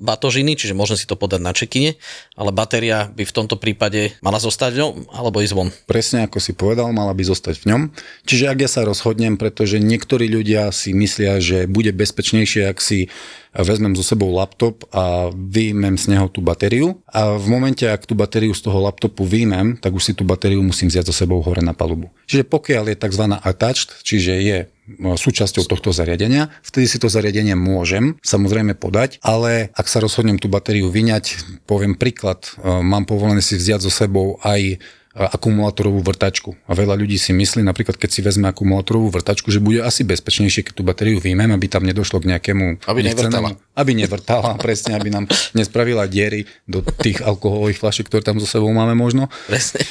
batožiny, 0.00 0.56
čiže 0.56 0.72
môžem 0.72 0.96
si 0.96 1.04
to 1.04 1.20
podať 1.20 1.40
na 1.44 1.52
čekine, 1.52 2.00
ale 2.32 2.48
batéria 2.48 3.12
by 3.12 3.28
v 3.28 3.36
tomto 3.36 3.60
prípade 3.60 4.16
mala 4.24 4.40
zostať 4.40 4.70
v 4.72 4.80
ňom 4.80 4.92
alebo 5.12 5.44
ísť 5.44 5.52
von. 5.52 5.68
Presne 5.84 6.29
ako 6.30 6.38
si 6.38 6.54
povedal, 6.54 6.94
mala 6.94 7.10
by 7.10 7.26
zostať 7.26 7.66
v 7.66 7.68
ňom. 7.74 7.82
Čiže 8.22 8.46
ak 8.46 8.58
ja 8.62 8.70
sa 8.70 8.86
rozhodnem, 8.86 9.34
pretože 9.34 9.82
niektorí 9.82 10.30
ľudia 10.30 10.70
si 10.70 10.94
myslia, 10.94 11.42
že 11.42 11.66
bude 11.66 11.90
bezpečnejšie, 11.90 12.70
ak 12.70 12.78
si 12.78 13.10
vezmem 13.50 13.98
so 13.98 14.06
sebou 14.06 14.30
laptop 14.30 14.86
a 14.94 15.34
vyjmem 15.34 15.98
z 15.98 16.14
neho 16.14 16.30
tú 16.30 16.38
batériu 16.38 17.02
a 17.10 17.34
v 17.34 17.46
momente, 17.50 17.82
ak 17.82 18.06
tú 18.06 18.14
batériu 18.14 18.54
z 18.54 18.62
toho 18.62 18.78
laptopu 18.78 19.26
vyjmem, 19.26 19.74
tak 19.82 19.90
už 19.90 20.06
si 20.06 20.12
tú 20.14 20.22
batériu 20.22 20.62
musím 20.62 20.86
vziať 20.86 21.10
so 21.10 21.14
sebou 21.14 21.42
hore 21.42 21.58
na 21.58 21.74
palubu. 21.74 22.14
Čiže 22.30 22.46
pokiaľ 22.46 22.94
je 22.94 22.96
tzv. 23.02 23.24
attached, 23.42 23.90
čiže 24.06 24.32
je 24.38 24.58
no, 25.02 25.18
súčasťou 25.18 25.66
tohto 25.66 25.90
zariadenia, 25.90 26.54
vtedy 26.62 26.86
si 26.86 27.02
to 27.02 27.10
zariadenie 27.10 27.58
môžem 27.58 28.14
samozrejme 28.22 28.78
podať, 28.78 29.18
ale 29.18 29.74
ak 29.74 29.90
sa 29.90 29.98
rozhodnem 29.98 30.38
tú 30.38 30.46
batériu 30.46 30.86
vyňať, 30.86 31.58
poviem 31.66 31.98
príklad, 31.98 32.54
e, 32.54 32.70
mám 32.82 33.02
povolené 33.02 33.42
si 33.42 33.58
vziať 33.58 33.82
so 33.82 33.90
sebou 33.90 34.38
aj 34.46 34.78
akumulátorovú 35.10 36.06
vrtačku. 36.06 36.54
A 36.70 36.72
veľa 36.78 36.94
ľudí 36.94 37.18
si 37.18 37.34
myslí, 37.34 37.66
napríklad 37.66 37.98
keď 37.98 38.10
si 38.10 38.20
vezme 38.22 38.46
akumulátorovú 38.46 39.10
vrtačku, 39.10 39.50
že 39.50 39.58
bude 39.58 39.82
asi 39.82 40.06
bezpečnejšie, 40.06 40.70
keď 40.70 40.74
tú 40.78 40.82
batériu 40.86 41.18
vyjmem, 41.18 41.50
aby 41.50 41.66
tam 41.66 41.82
nedošlo 41.82 42.22
k 42.22 42.36
nejakému... 42.36 42.86
Aby 42.86 43.10
nevrtala. 43.10 43.58
Aby 43.74 43.92
nevrtala, 43.98 44.54
presne, 44.64 44.94
aby 44.94 45.10
nám 45.10 45.26
nespravila 45.58 46.06
diery 46.06 46.46
do 46.70 46.86
tých 47.02 47.26
alkoholových 47.26 47.82
fľašiek, 47.82 48.06
ktoré 48.06 48.22
tam 48.22 48.38
so 48.38 48.46
sebou 48.46 48.70
máme 48.70 48.94
možno. 48.94 49.26
Presne. 49.50 49.82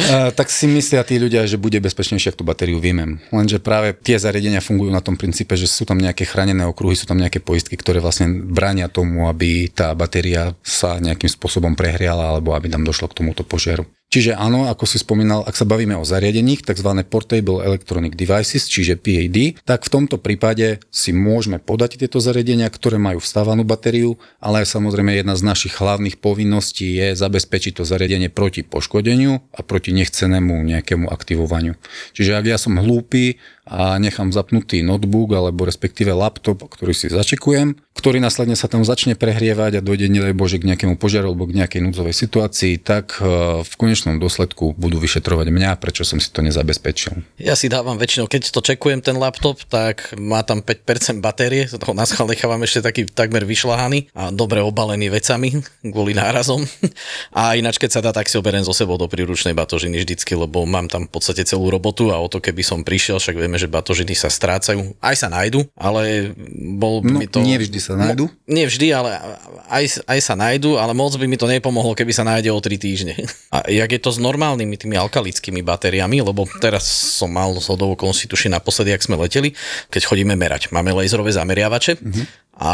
Uh, 0.00 0.32
tak 0.32 0.48
si 0.48 0.64
myslia 0.64 1.04
tí 1.04 1.20
ľudia, 1.20 1.44
že 1.44 1.60
bude 1.60 1.76
bezpečnejšie, 1.76 2.32
ak 2.32 2.38
tú 2.40 2.44
batériu 2.46 2.80
vyjmem. 2.80 3.20
Lenže 3.34 3.60
práve 3.60 3.92
tie 3.92 4.16
zariadenia 4.16 4.64
fungujú 4.64 4.88
na 4.88 5.04
tom 5.04 5.20
princípe, 5.20 5.52
že 5.60 5.68
sú 5.68 5.84
tam 5.84 6.00
nejaké 6.00 6.24
chránené 6.24 6.64
okruhy, 6.64 6.96
sú 6.96 7.04
tam 7.04 7.20
nejaké 7.20 7.44
poistky, 7.44 7.76
ktoré 7.76 8.00
vlastne 8.00 8.32
bránia 8.32 8.88
tomu, 8.88 9.28
aby 9.28 9.68
tá 9.68 9.92
batéria 9.92 10.56
sa 10.64 10.96
nejakým 10.96 11.28
spôsobom 11.28 11.76
prehriala 11.76 12.32
alebo 12.32 12.56
aby 12.56 12.72
tam 12.72 12.86
došlo 12.86 13.12
k 13.12 13.20
tomuto 13.20 13.44
požiaru. 13.44 13.84
Čiže 14.10 14.34
áno, 14.34 14.66
ako 14.66 14.90
si 14.90 14.98
spomínal, 14.98 15.46
ak 15.46 15.54
sa 15.54 15.62
bavíme 15.62 15.94
o 15.94 16.02
zariadeních, 16.02 16.66
tzv. 16.66 16.90
Portable 17.06 17.62
Electronic 17.62 18.18
Devices, 18.18 18.66
čiže 18.66 18.98
PAD, 18.98 19.62
tak 19.62 19.86
v 19.86 19.92
tomto 19.94 20.18
prípade 20.18 20.82
si 20.90 21.14
môžeme 21.14 21.62
podať 21.62 22.02
tieto 22.02 22.18
zariadenia, 22.18 22.66
ktoré 22.66 22.98
majú 22.98 23.22
vstávanú 23.22 23.62
batériu, 23.62 24.18
ale 24.42 24.66
samozrejme 24.66 25.14
jedna 25.14 25.38
z 25.38 25.46
našich 25.46 25.78
hlavných 25.78 26.18
povinností 26.18 26.98
je 26.98 27.14
zabezpečiť 27.14 27.78
to 27.78 27.86
zariadenie 27.86 28.34
proti 28.34 28.66
poškodeniu 28.66 29.46
a 29.54 29.60
proti 29.62 29.94
nechcenému 29.94 30.58
nejakému 30.58 31.06
aktivovaniu. 31.06 31.78
Čiže 32.10 32.34
ak 32.34 32.44
ja 32.50 32.58
som 32.58 32.82
hlúpy 32.82 33.38
a 33.70 33.94
nechám 34.02 34.34
zapnutý 34.34 34.82
notebook 34.82 35.30
alebo 35.30 35.62
respektíve 35.62 36.10
laptop, 36.10 36.66
ktorý 36.66 36.90
si 36.90 37.06
začekujem, 37.06 37.78
ktorý 37.94 38.18
následne 38.18 38.58
sa 38.58 38.66
tam 38.66 38.82
začne 38.82 39.14
prehrievať 39.14 39.78
a 39.78 39.84
dojde 39.84 40.10
nedaj 40.10 40.34
Bože 40.34 40.58
k 40.58 40.66
nejakému 40.66 40.98
požiaru 40.98 41.30
alebo 41.30 41.46
k 41.46 41.54
nejakej 41.62 41.86
núdzovej 41.86 42.18
situácii, 42.18 42.82
tak 42.82 43.22
e, 43.22 43.60
v 43.62 43.74
konečnom 43.78 44.18
dôsledku 44.18 44.74
budú 44.74 44.98
vyšetrovať 44.98 45.54
mňa, 45.54 45.78
prečo 45.78 46.02
som 46.02 46.18
si 46.18 46.34
to 46.34 46.42
nezabezpečil. 46.42 47.22
Ja 47.38 47.54
si 47.54 47.70
dávam 47.70 47.94
väčšinou, 47.94 48.26
keď 48.26 48.50
to 48.50 48.58
čekujem 48.58 49.06
ten 49.06 49.14
laptop, 49.14 49.62
tak 49.70 50.10
má 50.18 50.42
tam 50.42 50.66
5% 50.66 51.22
batérie, 51.22 51.70
toho 51.70 51.94
na 51.94 52.08
schvál 52.10 52.26
nechávam 52.26 52.58
ešte 52.66 52.82
taký 52.82 53.06
takmer 53.06 53.46
vyšľahaný 53.46 54.10
a 54.18 54.34
dobre 54.34 54.58
obalený 54.58 55.14
vecami 55.14 55.62
kvôli 55.94 56.16
nárazom. 56.16 56.66
A 57.36 57.54
ináč, 57.54 57.78
keď 57.78 57.90
sa 57.90 58.00
dá, 58.02 58.10
tak 58.10 58.26
si 58.26 58.34
oberiem 58.34 58.66
zo 58.66 58.74
sebou 58.74 58.98
do 58.98 59.06
príručnej 59.06 59.54
batožiny 59.54 60.02
vždycky, 60.02 60.34
lebo 60.34 60.66
mám 60.66 60.90
tam 60.90 61.06
v 61.06 61.12
podstate 61.12 61.46
celú 61.46 61.70
robotu 61.70 62.10
a 62.10 62.18
o 62.18 62.26
to, 62.26 62.42
keby 62.42 62.64
som 62.64 62.82
prišiel, 62.82 63.22
však 63.22 63.36
vieme, 63.38 63.59
že 63.60 63.68
batožiny 63.68 64.16
sa 64.16 64.32
strácajú, 64.32 64.96
aj 65.04 65.16
sa 65.20 65.28
nájdu, 65.28 65.68
ale 65.76 66.32
bol 66.80 67.04
by 67.04 67.12
no, 67.12 67.18
mi 67.20 67.28
to... 67.28 67.44
Nie 67.44 67.60
vždy 67.60 67.76
sa 67.76 67.92
nájdu. 68.00 68.32
Mo, 68.32 68.48
nie 68.48 68.64
vždy, 68.64 68.86
ale 68.96 69.20
aj, 69.68 70.08
aj 70.08 70.18
sa 70.24 70.34
nájdu, 70.34 70.80
ale 70.80 70.96
moc 70.96 71.12
by 71.12 71.28
mi 71.28 71.36
to 71.36 71.44
nepomohlo, 71.44 71.92
keby 71.92 72.16
sa 72.16 72.24
nájde 72.24 72.48
o 72.48 72.56
3 72.56 72.80
týždne. 72.80 73.14
A 73.54 73.68
jak 73.68 73.90
je 73.92 74.00
to 74.00 74.10
s 74.14 74.18
normálnymi 74.22 74.80
tými 74.80 74.96
alkalickými 74.96 75.60
batériami, 75.60 76.24
lebo 76.24 76.48
teraz 76.62 76.88
som 77.20 77.28
mal 77.28 77.52
z 77.60 77.66
hodou 77.68 77.92
okolností 77.92 78.30
tuši 78.30 78.48
naposledy, 78.48 78.96
ak 78.96 79.04
sme 79.04 79.20
leteli, 79.20 79.52
keď 79.92 80.02
chodíme 80.08 80.32
merať. 80.38 80.72
Máme 80.72 80.96
laserové 80.96 81.34
zameriavače 81.34 82.00
mm-hmm 82.00 82.49
a 82.60 82.72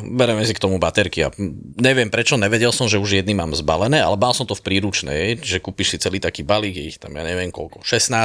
bereme 0.00 0.40
si 0.48 0.56
k 0.56 0.64
tomu 0.64 0.80
baterky. 0.80 1.28
A 1.28 1.30
neviem 1.76 2.08
prečo, 2.08 2.40
nevedel 2.40 2.72
som, 2.72 2.88
že 2.88 2.96
už 2.96 3.20
jedny 3.20 3.36
mám 3.36 3.52
zbalené, 3.52 4.00
ale 4.00 4.16
mal 4.16 4.32
som 4.32 4.48
to 4.48 4.56
v 4.56 4.64
príručnej, 4.64 5.44
že 5.44 5.60
kúpiš 5.60 5.92
si 5.92 6.00
celý 6.00 6.24
taký 6.24 6.40
balík, 6.40 6.72
ich 6.72 6.96
tam 6.96 7.12
ja 7.12 7.20
neviem 7.20 7.52
koľko, 7.52 7.84
16 7.84 8.16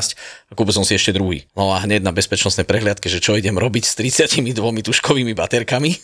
a 0.47 0.51
kúpil 0.55 0.71
som 0.71 0.87
si 0.87 0.95
ešte 0.95 1.11
druhý. 1.11 1.43
No 1.51 1.75
a 1.75 1.83
hneď 1.83 1.99
na 1.99 2.15
bezpečnostnej 2.15 2.63
prehliadke, 2.63 3.11
že 3.11 3.19
čo 3.19 3.35
idem 3.35 3.59
robiť 3.59 3.83
s 3.83 3.99
32 3.99 4.39
tuškovými 4.87 5.35
baterkami. 5.35 5.99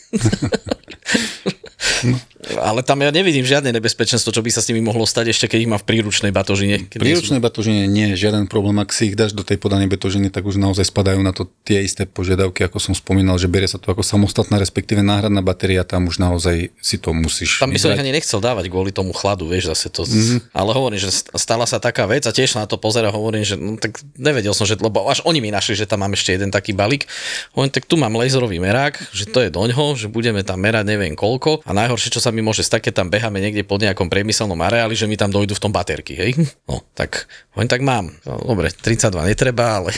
Ale 2.58 2.82
tam 2.82 3.02
ja 3.06 3.14
nevidím 3.14 3.46
žiadne 3.46 3.72
nebezpečenstvo, 3.74 4.34
čo 4.34 4.42
by 4.42 4.50
sa 4.52 4.62
s 4.62 4.70
nimi 4.74 4.82
mohlo 4.82 5.06
stať 5.06 5.32
ešte, 5.32 5.46
keď 5.48 5.60
ich 5.64 5.72
má 5.72 5.78
v 5.78 5.86
príručnej 5.86 6.34
batožine. 6.34 6.90
V 6.90 7.00
príručnej 7.00 7.40
batožine 7.40 7.86
nie 7.86 8.14
je 8.14 8.28
žiaden 8.28 8.50
problém. 8.50 8.78
Ak 8.82 8.92
si 8.92 9.14
ich 9.14 9.16
dáš 9.16 9.32
do 9.38 9.46
tej 9.46 9.62
podanej 9.62 9.88
batožiny, 9.88 10.34
tak 10.34 10.44
už 10.46 10.58
naozaj 10.58 10.90
spadajú 10.90 11.22
na 11.22 11.32
to 11.32 11.46
tie 11.64 11.86
isté 11.86 12.10
požiadavky, 12.10 12.66
ako 12.66 12.82
som 12.82 12.94
spomínal, 12.98 13.38
že 13.38 13.48
berie 13.48 13.70
sa 13.70 13.78
to 13.78 13.94
ako 13.94 14.02
samostatná, 14.02 14.58
respektíve 14.58 15.06
náhradná 15.06 15.46
batéria, 15.46 15.86
tam 15.86 16.10
už 16.10 16.18
naozaj 16.18 16.74
si 16.82 16.98
to 16.98 17.14
musíš. 17.14 17.62
Tam 17.62 17.70
by 17.70 17.80
som 17.80 17.94
ich 17.94 18.02
ani 18.02 18.14
nechcel 18.16 18.42
dávať 18.42 18.68
kvôli 18.74 18.90
tomu 18.90 19.14
chladu, 19.14 19.46
vieš, 19.46 19.72
zase 19.72 19.94
to. 19.94 20.04
Mm-hmm. 20.04 20.52
Ale 20.56 20.72
hovorím, 20.74 21.00
že 21.00 21.14
stala 21.38 21.70
sa 21.70 21.78
taká 21.78 22.10
vec 22.10 22.26
a 22.26 22.32
tiež 22.34 22.58
na 22.58 22.66
to 22.66 22.82
pozera, 22.82 23.14
hovorím, 23.14 23.46
že 23.46 23.56
no, 23.60 23.78
tak 23.78 24.00
nevedel 24.18 24.56
som, 24.56 24.66
že, 24.66 24.80
lebo 24.80 25.06
až 25.06 25.22
oni 25.24 25.40
mi 25.44 25.54
našli, 25.54 25.78
že 25.78 25.86
tam 25.86 26.02
mám 26.04 26.16
ešte 26.16 26.34
jeden 26.34 26.50
taký 26.50 26.74
balík. 26.74 27.06
Hovorím, 27.54 27.72
tak 27.72 27.86
tu 27.86 28.00
mám 28.00 28.16
laserový 28.16 28.58
merák, 28.58 28.98
že 29.12 29.30
to 29.30 29.44
je 29.44 29.50
doňho, 29.52 29.94
že 30.00 30.08
budeme 30.08 30.42
tam 30.42 30.64
merať 30.64 30.88
neviem 30.88 31.14
koľko 31.14 31.62
a 31.68 31.72
najhoršie, 31.76 32.14
čo 32.16 32.24
sa 32.24 32.32
mi 32.32 32.42
mi 32.48 32.56
môže 32.56 32.64
stať, 32.64 32.88
keď 32.88 33.04
tam 33.04 33.08
beháme 33.12 33.44
niekde 33.44 33.68
pod 33.68 33.84
nejakom 33.84 34.08
priemyselnom 34.08 34.56
areáli, 34.64 34.96
že 34.96 35.04
mi 35.04 35.20
tam 35.20 35.28
dojdu 35.28 35.52
v 35.52 35.60
tom 35.60 35.76
baterky, 35.76 36.16
hej? 36.16 36.32
No, 36.64 36.80
tak 36.96 37.28
len 37.60 37.68
tak 37.68 37.84
mám. 37.84 38.16
No, 38.24 38.40
dobre, 38.40 38.72
32 38.72 39.12
netreba, 39.28 39.84
ale 39.84 39.92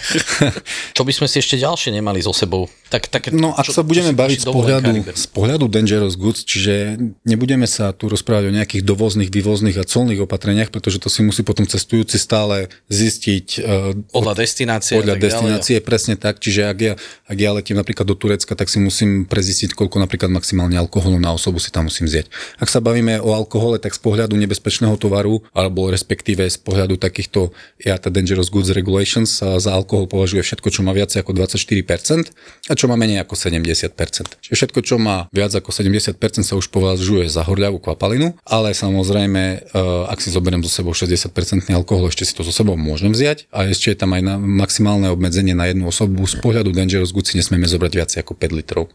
čo 0.98 1.06
by 1.06 1.14
sme 1.14 1.30
si 1.30 1.38
ešte 1.38 1.62
ďalšie 1.62 1.94
nemali 1.94 2.18
so 2.26 2.34
sebou? 2.34 2.66
Tak, 2.90 3.06
tak, 3.06 3.30
No 3.30 3.54
ak 3.54 3.70
čo, 3.70 3.78
sa 3.78 3.86
budeme 3.86 4.10
čo 4.10 4.18
baviť 4.18 4.40
z 4.42 4.46
pohľadu, 4.50 4.90
berú? 4.90 5.14
z 5.14 5.28
pohľadu 5.30 5.66
Dangerous 5.70 6.18
Goods, 6.18 6.42
čiže 6.42 6.98
nebudeme 7.22 7.70
sa 7.70 7.94
tu 7.94 8.10
rozprávať 8.10 8.50
o 8.50 8.56
nejakých 8.58 8.82
dovozných, 8.82 9.30
vývozných 9.30 9.78
a 9.78 9.86
colných 9.86 10.26
opatreniach, 10.26 10.74
pretože 10.74 10.98
to 10.98 11.06
si 11.06 11.22
musí 11.22 11.46
potom 11.46 11.70
cestujúci 11.70 12.18
stále 12.18 12.66
zistiť 12.90 13.48
uh, 13.62 13.94
Podľa 14.10 14.34
destinácie. 14.34 14.98
podľa 14.98 15.16
tak 15.16 15.22
ďalej. 15.22 15.30
destinácie, 15.30 15.78
presne 15.86 16.16
tak. 16.18 16.42
Čiže 16.42 16.62
ak 16.66 16.78
ja, 16.82 16.94
ak 17.30 17.38
ja 17.38 17.54
letím 17.54 17.78
napríklad 17.78 18.10
do 18.10 18.18
Turecka, 18.18 18.58
tak 18.58 18.74
si 18.74 18.82
musím 18.82 19.30
prezistiť, 19.30 19.78
koľko 19.78 20.02
napríklad 20.02 20.34
maximálne 20.34 20.74
alkoholu 20.74 21.22
na 21.22 21.30
osobu 21.30 21.62
si 21.62 21.70
tam 21.70 21.86
musím 21.86 22.10
zjať. 22.10 22.26
Ak 22.60 22.68
sa 22.72 22.80
bavíme 22.84 23.20
o 23.20 23.36
alkohole, 23.36 23.80
tak 23.80 23.96
z 23.96 24.02
pohľadu 24.02 24.36
nebezpečného 24.36 24.96
tovaru, 25.00 25.44
alebo 25.56 25.90
respektíve 25.90 26.46
z 26.48 26.58
pohľadu 26.60 27.00
takýchto 27.00 27.52
IATA 27.82 28.10
Dangerous 28.12 28.52
Goods 28.52 28.72
Regulations 28.76 29.40
sa 29.40 29.58
za 29.60 29.72
alkohol 29.76 30.10
považuje 30.10 30.44
všetko, 30.44 30.68
čo 30.72 30.82
má 30.84 30.92
viac 30.92 31.12
ako 31.14 31.32
24% 31.36 32.32
a 32.70 32.74
čo 32.76 32.86
má 32.88 32.96
menej 33.00 33.24
ako 33.24 33.36
70%. 33.36 34.40
Čiže 34.44 34.56
všetko, 34.56 34.80
čo 34.84 34.96
má 34.98 35.32
viac 35.32 35.54
ako 35.56 35.70
70% 35.72 36.16
sa 36.44 36.56
už 36.58 36.72
považuje 36.72 37.28
za 37.32 37.46
horľavú 37.46 37.80
kvapalinu, 37.80 38.36
ale 38.44 38.76
samozrejme, 38.76 39.44
eh, 39.60 40.12
ak 40.12 40.20
si 40.20 40.34
zoberiem 40.34 40.64
so 40.66 40.72
sebou 40.72 40.92
60% 40.92 41.72
alkohol, 41.74 42.10
ešte 42.10 42.26
si 42.26 42.34
to 42.36 42.44
so 42.44 42.52
sebou 42.52 42.76
môžem 42.80 43.12
vziať 43.12 43.48
a 43.54 43.68
ešte 43.68 43.92
je 43.94 43.98
tam 43.98 44.16
aj 44.16 44.22
na 44.24 44.36
maximálne 44.40 45.08
obmedzenie 45.12 45.54
na 45.54 45.70
jednu 45.70 45.90
osobu. 45.90 46.26
Z 46.26 46.40
pohľadu 46.40 46.72
Dangerous 46.72 47.12
Goods 47.12 47.32
si 47.32 47.40
nesmieme 47.40 47.68
zobrať 47.68 47.92
viac 47.94 48.12
ako 48.16 48.34
5 48.36 48.58
litrov. 48.58 48.90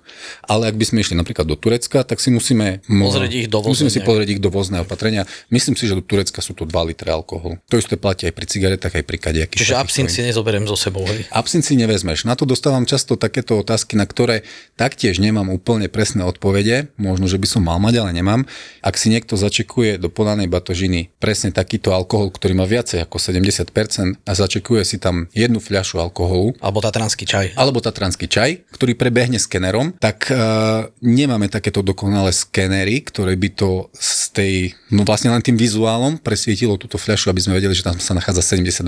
Ale 0.45 0.69
ak 0.71 0.77
by 0.77 0.85
sme 0.85 0.99
išli 1.03 1.15
napríklad 1.15 1.47
do 1.47 1.57
Turecka, 1.59 2.03
tak 2.03 2.19
si 2.19 2.35
musíme 2.35 2.85
Pozrieť 2.85 3.34
ich 3.35 3.49
dovozné 3.51 3.71
musíme 3.75 3.91
si 3.91 4.01
pozrieť 4.07 4.39
ich 4.39 4.43
dovozné 4.43 4.87
opatrenia. 4.87 5.27
Myslím 5.51 5.75
si, 5.75 5.91
že 5.91 5.99
do 5.99 6.05
Turecka 6.07 6.39
sú 6.39 6.55
to 6.55 6.63
2 6.63 6.71
litre 6.95 7.11
alkoholu. 7.11 7.59
To 7.67 7.75
isté 7.75 7.99
platí 7.99 8.31
aj 8.31 8.35
pri 8.39 8.47
cigaretách, 8.47 8.95
aj 8.95 9.05
pri 9.05 9.19
kadejakých. 9.19 9.61
Čiže 9.67 9.75
si 10.15 10.23
nezoberiem 10.23 10.63
so 10.71 10.79
sebou, 10.79 11.03
hej? 11.09 11.27
Absint 11.35 11.67
si 11.67 11.75
nevezmeš. 11.75 12.23
Na 12.23 12.39
to 12.39 12.47
dostávam 12.47 12.87
často 12.87 13.19
takéto 13.19 13.59
otázky, 13.59 13.99
na 13.99 14.07
ktoré 14.07 14.47
taktiež 14.79 15.19
nemám 15.19 15.51
úplne 15.51 15.91
presné 15.91 16.23
odpovede. 16.23 16.93
Možno, 17.01 17.27
že 17.27 17.41
by 17.41 17.47
som 17.49 17.67
mal 17.67 17.81
mať, 17.81 18.05
ale 18.05 18.15
nemám. 18.15 18.45
Ak 18.85 18.95
si 19.01 19.11
niekto 19.11 19.35
začekuje 19.35 19.97
do 19.97 20.13
podanej 20.13 20.47
batožiny 20.47 21.11
presne 21.19 21.51
takýto 21.51 21.91
alkohol, 21.97 22.31
ktorý 22.31 22.53
má 22.55 22.69
viacej 22.69 23.03
ako 23.09 23.17
70% 23.17 24.21
a 24.23 24.33
začekuje 24.37 24.85
si 24.85 25.01
tam 25.01 25.27
jednu 25.33 25.59
fľašu 25.59 25.99
alkoholu, 25.99 26.55
Alebo 26.61 26.85
tatranský 26.85 27.25
čaj. 27.25 27.57
alebo 27.57 27.81
tatranský 27.81 28.29
čaj, 28.29 28.69
ktorý 28.71 28.93
prebehne 28.95 29.41
skenerom, 29.41 29.97
tak 29.97 30.29
uh, 30.29 30.93
nemáme 31.01 31.49
takéto 31.49 31.81
dokonalé 31.81 32.37
skenery, 32.37 33.01
ktoré 33.01 33.24
by 33.33 33.49
to 33.57 33.89
z 33.97 34.21
tej, 34.37 34.55
no 34.93 35.09
vlastne 35.09 35.33
len 35.33 35.41
tým 35.41 35.57
vizuálom 35.57 36.21
presvietilo 36.21 36.77
túto 36.77 37.01
fľašu, 37.01 37.33
aby 37.33 37.41
sme 37.41 37.57
vedeli, 37.57 37.73
že 37.73 37.81
tam 37.81 37.97
sa 37.97 38.13
nachádza 38.13 38.61
72% 38.61 38.85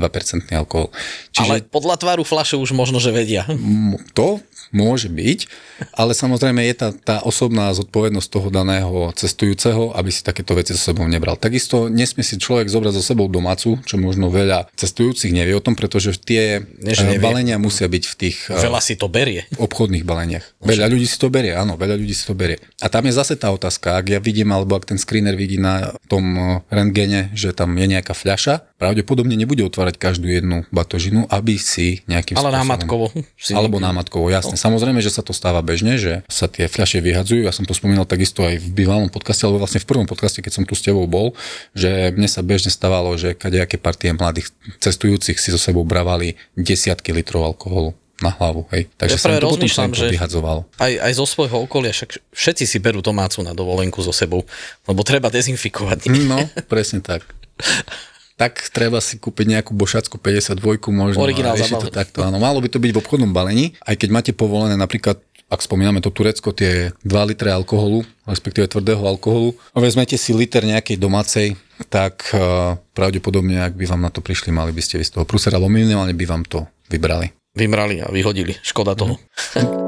alkohol. 0.52 0.92
Ale 1.40 1.64
podľa 1.64 1.96
tvaru 1.96 2.22
flaše 2.28 2.60
už 2.60 2.76
možno, 2.76 3.00
že 3.00 3.08
vedia. 3.08 3.48
To 4.12 4.44
môže 4.74 5.06
byť, 5.10 5.38
ale 5.94 6.12
samozrejme 6.16 6.64
je 6.66 6.74
tá, 6.74 6.88
tá 6.92 7.16
osobná 7.22 7.70
zodpovednosť 7.74 8.28
toho 8.28 8.48
daného 8.48 9.12
cestujúceho, 9.14 9.92
aby 9.94 10.10
si 10.10 10.24
takéto 10.24 10.56
veci 10.56 10.74
so 10.74 10.80
sebou 10.92 11.04
nebral. 11.06 11.36
Takisto 11.38 11.86
nesmie 11.92 12.24
si 12.24 12.40
človek 12.40 12.66
zobrať 12.70 12.92
so 12.98 13.02
sebou 13.04 13.28
domácu, 13.30 13.78
čo 13.84 13.96
možno 14.00 14.32
veľa 14.32 14.70
cestujúcich 14.74 15.30
nevie 15.34 15.54
o 15.54 15.62
tom, 15.62 15.78
pretože 15.78 16.16
tie 16.18 16.62
eh, 16.62 17.04
nevie. 17.06 17.22
balenia 17.22 17.56
musia 17.60 17.86
byť 17.86 18.04
v 18.06 18.14
tých 18.16 18.36
eh, 18.50 18.58
Veľa 18.58 18.80
si 18.82 18.94
to 18.98 19.06
berie. 19.06 19.46
obchodných 19.56 20.02
baleniach. 20.02 20.44
Veľa 20.62 20.90
ľudí 20.90 21.06
si 21.06 21.16
to 21.20 21.28
berie, 21.30 21.54
áno, 21.54 21.78
veľa 21.78 21.96
ľudí 21.98 22.14
si 22.16 22.24
to 22.26 22.34
berie. 22.34 22.58
A 22.82 22.90
tam 22.90 23.06
je 23.06 23.12
zase 23.14 23.38
tá 23.38 23.52
otázka, 23.52 23.98
ak 24.00 24.06
ja 24.10 24.20
vidím, 24.20 24.50
alebo 24.52 24.74
ak 24.76 24.88
ten 24.88 24.98
screener 24.98 25.36
vidí 25.38 25.60
na 25.60 25.94
tom 26.10 26.24
eh, 26.36 26.44
rentgene, 26.72 27.30
že 27.36 27.52
tam 27.54 27.72
je 27.76 27.86
nejaká 27.86 28.12
fľaša, 28.16 28.75
pravdepodobne 28.76 29.32
nebude 29.34 29.64
otvárať 29.64 29.96
každú 29.96 30.28
jednu 30.28 30.68
batožinu, 30.68 31.24
aby 31.28 31.56
si 31.56 32.04
nejakým 32.04 32.36
Ale 32.36 32.48
spôsobom... 32.48 32.60
námatkovo. 32.60 33.06
Alebo 33.52 33.76
námatkovo, 33.80 34.28
jasne. 34.28 34.54
Samozrejme, 34.54 35.00
že 35.00 35.08
sa 35.08 35.24
to 35.24 35.32
stáva 35.32 35.64
bežne, 35.64 35.96
že 35.96 36.20
sa 36.28 36.44
tie 36.44 36.68
fľaše 36.68 37.00
vyhadzujú. 37.00 37.48
Ja 37.48 37.56
som 37.56 37.64
to 37.64 37.72
spomínal 37.72 38.04
takisto 38.04 38.44
aj 38.44 38.60
v 38.60 38.68
bývalom 38.70 39.08
podcaste, 39.08 39.48
alebo 39.48 39.64
vlastne 39.64 39.80
v 39.80 39.88
prvom 39.88 40.04
podcaste, 40.04 40.44
keď 40.44 40.52
som 40.52 40.64
tu 40.68 40.76
s 40.76 40.84
tebou 40.84 41.08
bol, 41.08 41.32
že 41.72 42.12
mne 42.12 42.28
sa 42.28 42.44
bežne 42.44 42.68
stávalo, 42.68 43.16
že 43.16 43.32
kadejaké 43.32 43.80
partie 43.80 44.12
mladých 44.12 44.52
cestujúcich 44.78 45.40
si 45.40 45.48
so 45.48 45.58
sebou 45.58 45.82
bravali 45.82 46.36
desiatky 46.54 47.16
litrov 47.16 47.48
alkoholu 47.48 47.96
na 48.16 48.32
hlavu. 48.32 48.64
Hej. 48.72 48.88
Takže 48.96 49.16
Ja 49.16 49.20
práve 49.20 49.40
to 49.40 49.48
potom 49.52 49.92
to 49.92 50.00
že- 50.00 50.12
vyhadzovalo. 50.16 50.64
Aj, 50.80 50.88
aj 50.88 51.12
zo 51.12 51.28
svojho 51.28 51.64
okolia, 51.64 51.92
však 51.92 52.16
všetci 52.32 52.64
si 52.64 52.76
berú 52.80 53.04
domácu 53.04 53.44
na 53.44 53.52
dovolenku 53.52 54.00
so 54.00 54.12
sebou, 54.12 54.44
lebo 54.84 55.00
treba 55.04 55.28
dezinfikovať. 55.28 56.08
No, 56.24 56.40
presne 56.64 57.04
tak. 57.04 57.24
Tak 58.36 58.68
treba 58.68 59.00
si 59.00 59.16
kúpiť 59.16 59.58
nejakú 59.58 59.72
bošackú 59.72 60.20
52 60.20 60.60
možno 60.92 61.24
Originál 61.24 61.56
to 61.56 61.88
takto. 61.88 62.20
Áno, 62.20 62.36
malo 62.36 62.60
by 62.60 62.68
to 62.68 62.76
byť 62.76 62.90
v 62.92 63.00
obchodnom 63.00 63.32
balení, 63.32 63.72
aj 63.88 63.96
keď 63.96 64.08
máte 64.12 64.32
povolené 64.36 64.76
napríklad 64.76 65.16
ak 65.46 65.62
spomíname 65.62 66.02
to 66.02 66.10
Turecko, 66.10 66.50
tie 66.50 66.90
2 67.06 67.30
litre 67.30 67.54
alkoholu, 67.54 68.02
respektíve 68.26 68.66
tvrdého 68.66 68.98
alkoholu, 69.06 69.54
a 69.54 69.78
vezmete 69.78 70.18
si 70.18 70.34
liter 70.34 70.66
nejakej 70.66 70.98
domácej, 70.98 71.54
tak 71.86 72.34
uh, 72.34 72.74
pravdepodobne, 72.98 73.62
ak 73.62 73.78
by 73.78 73.86
vám 73.86 74.02
na 74.02 74.10
to 74.10 74.18
prišli, 74.18 74.50
mali 74.50 74.74
by 74.74 74.82
ste 74.82 74.98
ísť 74.98 75.06
z 75.06 75.14
toho 75.14 75.28
prúsera, 75.28 75.62
alebo 75.62 75.70
minimálne 75.70 76.18
by 76.18 76.26
vám 76.26 76.42
to 76.50 76.66
vybrali. 76.90 77.30
Vymrali 77.54 78.02
a 78.02 78.10
vyhodili. 78.10 78.58
Škoda 78.58 78.98
toho. 78.98 79.22
Ladies 79.54 79.85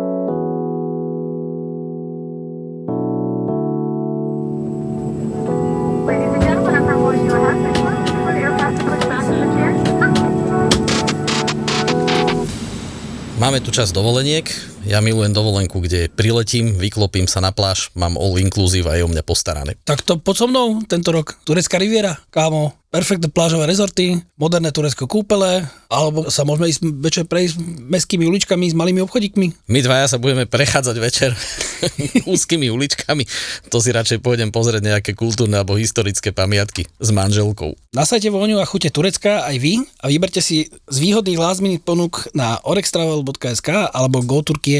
Máme 13.78 13.86
tu 13.86 13.94
čas 13.94 13.94
dovoleniek. 13.94 14.50
Ja 14.88 15.04
milujem 15.04 15.36
dovolenku, 15.36 15.84
kde 15.84 16.08
priletím, 16.08 16.72
vyklopím 16.72 17.28
sa 17.28 17.44
na 17.44 17.52
pláž, 17.52 17.92
mám 17.92 18.16
all 18.16 18.40
inclusive 18.40 18.88
a 18.88 18.96
je 18.96 19.04
o 19.04 19.12
mňa 19.12 19.20
postarané. 19.20 19.76
Tak 19.84 20.00
to 20.00 20.16
poď 20.16 20.36
so 20.40 20.46
mnou 20.48 20.80
tento 20.88 21.12
rok. 21.12 21.36
Turecká 21.44 21.76
riviera, 21.76 22.16
kámo, 22.32 22.72
perfektné 22.88 23.28
plážové 23.28 23.68
rezorty, 23.68 24.16
moderné 24.40 24.72
turecké 24.72 25.04
kúpele, 25.04 25.68
alebo 25.92 26.32
sa 26.32 26.48
môžeme 26.48 26.72
ísť 26.72 26.80
večer 27.04 27.24
prejsť 27.28 27.60
mestskými 27.84 28.24
uličkami 28.24 28.64
s 28.72 28.76
malými 28.76 29.04
obchodíkmi. 29.04 29.68
My 29.68 29.80
dvaja 29.84 30.16
sa 30.16 30.18
budeme 30.20 30.48
prechádzať 30.48 30.96
večer 30.96 31.36
úzkými 32.32 32.72
uličkami. 32.72 33.28
To 33.68 33.84
si 33.84 33.92
radšej 33.92 34.24
pôjdem 34.24 34.48
pozrieť 34.48 34.80
nejaké 34.84 35.12
kultúrne 35.12 35.60
alebo 35.60 35.76
historické 35.76 36.32
pamiatky 36.32 36.88
s 36.88 37.08
manželkou. 37.12 37.76
Nasajte 37.92 38.32
voňu 38.32 38.56
a 38.56 38.68
chute 38.68 38.88
Turecka 38.88 39.44
aj 39.44 39.56
vy 39.60 39.84
a 40.00 40.08
vyberte 40.08 40.40
si 40.40 40.72
z 40.72 40.96
výhodných 40.96 41.40
last 41.40 41.60
minute 41.60 41.84
ponúk 41.84 42.32
na 42.32 42.56
orextravel.sk 42.64 43.92
alebo 43.92 44.24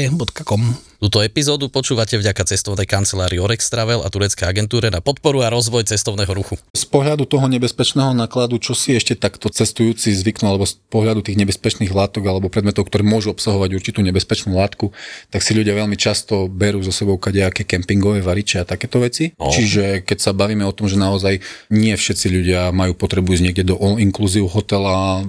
goturkie.com. 0.07 0.88
Túto 0.99 1.23
epizódu 1.23 1.71
počúvate 1.71 2.19
vďaka 2.19 2.43
cestovnej 2.43 2.83
kancelárii 2.83 3.39
Orex 3.39 3.71
Travel 3.71 4.03
a 4.03 4.11
tureckej 4.11 4.51
agentúre 4.51 4.91
na 4.91 4.99
podporu 4.99 5.39
a 5.39 5.47
rozvoj 5.47 5.87
cestovného 5.87 6.27
ruchu. 6.35 6.59
Z 6.75 6.91
pohľadu 6.91 7.23
toho 7.23 7.47
nebezpečného 7.47 8.11
nákladu, 8.11 8.59
čo 8.59 8.75
si 8.75 8.91
ešte 8.91 9.15
takto 9.15 9.47
cestujúci 9.47 10.11
zvyknú, 10.11 10.51
alebo 10.51 10.67
z 10.67 10.75
pohľadu 10.91 11.23
tých 11.23 11.39
nebezpečných 11.39 11.95
látok 11.95 12.27
alebo 12.27 12.51
predmetov, 12.51 12.91
ktoré 12.91 13.07
môžu 13.07 13.31
obsahovať 13.31 13.79
určitú 13.79 14.03
nebezpečnú 14.03 14.51
látku, 14.59 14.91
tak 15.31 15.39
si 15.39 15.55
ľudia 15.55 15.71
veľmi 15.71 15.95
často 15.95 16.51
berú 16.51 16.83
so 16.83 16.91
sebou 16.91 17.15
kadejaké 17.15 17.63
kempingové 17.63 18.19
variče 18.19 18.59
a 18.59 18.67
takéto 18.67 18.99
veci. 18.99 19.31
No. 19.39 19.55
Čiže 19.55 20.03
keď 20.03 20.19
sa 20.19 20.35
bavíme 20.35 20.67
o 20.67 20.75
tom, 20.75 20.91
že 20.91 20.99
naozaj 20.99 21.39
nie 21.71 21.95
všetci 21.95 22.27
ľudia 22.27 22.75
majú 22.75 22.91
potrebu 22.91 23.39
ísť 23.39 23.43
niekde 23.47 23.71
do 23.71 23.79
all-inclusive 23.79 24.51
hotela, 24.51 25.23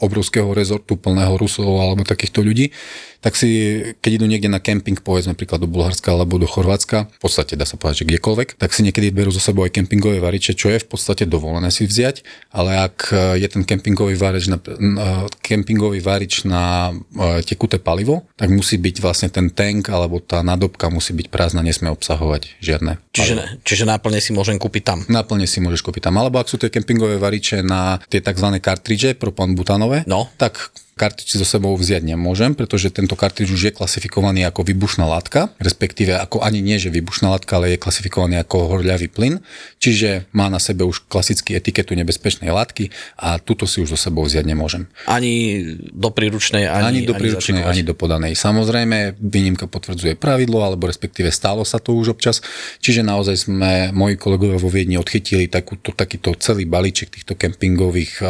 obrovského 0.00 0.48
rezortu 0.56 0.96
plného 0.96 1.36
Rusov 1.36 1.76
alebo 1.76 2.08
takýchto 2.08 2.40
ľudí, 2.40 2.72
tak 3.20 3.36
si, 3.36 3.80
keď 4.00 4.10
idú 4.16 4.26
niekde 4.26 4.48
na 4.48 4.64
kemping, 4.64 4.96
povedzme 5.10 5.34
napríklad 5.34 5.58
do 5.58 5.66
Bulharska 5.66 6.14
alebo 6.14 6.38
do 6.38 6.46
Chorvátska, 6.46 7.10
v 7.10 7.20
podstate 7.20 7.58
dá 7.58 7.66
sa 7.66 7.74
povedať, 7.74 8.06
že 8.06 8.08
kdekoľvek, 8.14 8.62
tak 8.62 8.70
si 8.70 8.86
niekedy 8.86 9.10
berú 9.10 9.34
so 9.34 9.42
sebou 9.42 9.66
aj 9.66 9.74
kempingové 9.74 10.22
variče, 10.22 10.54
čo 10.54 10.70
je 10.70 10.78
v 10.78 10.86
podstate 10.86 11.26
dovolené 11.26 11.74
si 11.74 11.82
vziať, 11.82 12.22
ale 12.54 12.86
ak 12.86 13.10
je 13.42 13.48
ten 13.50 13.66
kempingový 13.66 14.14
varič 14.14 14.46
na, 14.46 14.62
na, 14.78 15.26
kempingový 15.42 15.98
varič 15.98 16.46
na 16.46 16.94
e, 16.94 17.42
tekuté 17.42 17.82
palivo, 17.82 18.30
tak 18.38 18.54
musí 18.54 18.78
byť 18.78 18.96
vlastne 19.02 19.28
ten 19.34 19.50
tank 19.50 19.90
alebo 19.90 20.22
tá 20.22 20.46
nadobka 20.46 20.86
musí 20.86 21.10
byť 21.10 21.26
prázdna, 21.26 21.66
nesmie 21.66 21.90
obsahovať 21.90 22.62
žiadne 22.62 23.02
Čiže, 23.10 23.66
čiže 23.66 23.84
náplne 23.90 24.22
si 24.22 24.30
môžem 24.30 24.54
kúpiť 24.54 24.82
tam. 24.86 24.98
Náplne 25.10 25.48
si 25.50 25.58
môžeš 25.58 25.82
kúpiť 25.82 26.06
tam. 26.06 26.14
Alebo 26.22 26.38
ak 26.38 26.46
sú 26.46 26.62
tie 26.62 26.70
kempingové 26.70 27.18
variče 27.18 27.66
na 27.66 27.98
tie 28.06 28.22
tzv. 28.22 28.46
kartridže 28.62 29.18
propan 29.18 29.58
butanové, 29.58 30.06
No. 30.06 30.30
tak 30.38 30.70
kartridž 31.00 31.40
so 31.40 31.48
sebou 31.48 31.72
vziať 31.72 32.04
nemôžem, 32.04 32.52
pretože 32.52 32.92
tento 32.92 33.16
kartridž 33.16 33.56
už 33.56 33.62
je 33.64 33.72
klasifikovaný 33.72 34.44
ako 34.44 34.68
výbušná 34.68 35.08
látka, 35.08 35.48
respektíve 35.56 36.12
ako 36.20 36.44
ani 36.44 36.60
nie, 36.60 36.76
že 36.76 36.92
výbušná 36.92 37.32
látka, 37.32 37.56
ale 37.56 37.72
je 37.72 37.80
klasifikovaný 37.80 38.44
ako 38.44 38.76
horľavý 38.76 39.08
plyn, 39.08 39.40
čiže 39.80 40.28
má 40.36 40.52
na 40.52 40.60
sebe 40.60 40.84
už 40.84 41.08
klasický 41.08 41.56
etiketu 41.56 41.96
nebezpečnej 41.96 42.52
látky 42.52 42.92
a 43.16 43.40
túto 43.40 43.64
si 43.64 43.80
už 43.80 43.96
so 43.96 43.98
sebou 43.98 44.28
vziať 44.28 44.44
nemôžem. 44.44 44.84
Ani 45.08 45.64
do 45.88 46.12
príručnej, 46.12 46.68
ani, 46.68 46.84
Ani 46.84 47.00
do 47.08 47.16
príručnej, 47.16 47.64
zašikovať. 47.64 47.72
ani 47.72 47.82
do 47.88 47.94
podanej. 47.96 48.32
Samozrejme, 48.36 49.16
výnimka 49.16 49.64
potvrdzuje 49.64 50.20
pravidlo, 50.20 50.60
alebo 50.60 50.84
respektíve 50.84 51.32
stalo 51.32 51.64
sa 51.64 51.80
to 51.80 51.96
už 51.96 52.12
občas. 52.12 52.44
Čiže 52.84 53.00
naozaj 53.00 53.48
sme, 53.48 53.72
moji 53.96 54.20
kolegovia 54.20 54.60
vo 54.60 54.68
Viedni 54.68 55.00
odchytili 55.00 55.48
takúto, 55.48 55.96
takýto 55.96 56.36
celý 56.36 56.68
balíček 56.68 57.08
týchto 57.08 57.38
kempingových 57.38 58.20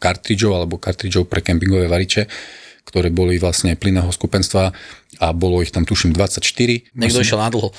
kartridžov 0.00 0.56
alebo 0.56 0.80
kartridžov 0.80 1.28
pre 1.28 1.44
kempingové 1.44 1.86
variče, 1.86 2.24
ktoré 2.88 3.12
boli 3.12 3.36
vlastne 3.36 3.76
plynného 3.76 4.08
skupenstva 4.08 4.72
a 5.20 5.26
bolo 5.36 5.60
ich 5.60 5.70
tam 5.70 5.84
tuším 5.84 6.16
24. 6.16 6.96
Niekto 6.96 7.20
išiel 7.20 7.38
na 7.38 7.52
dlho. 7.52 7.70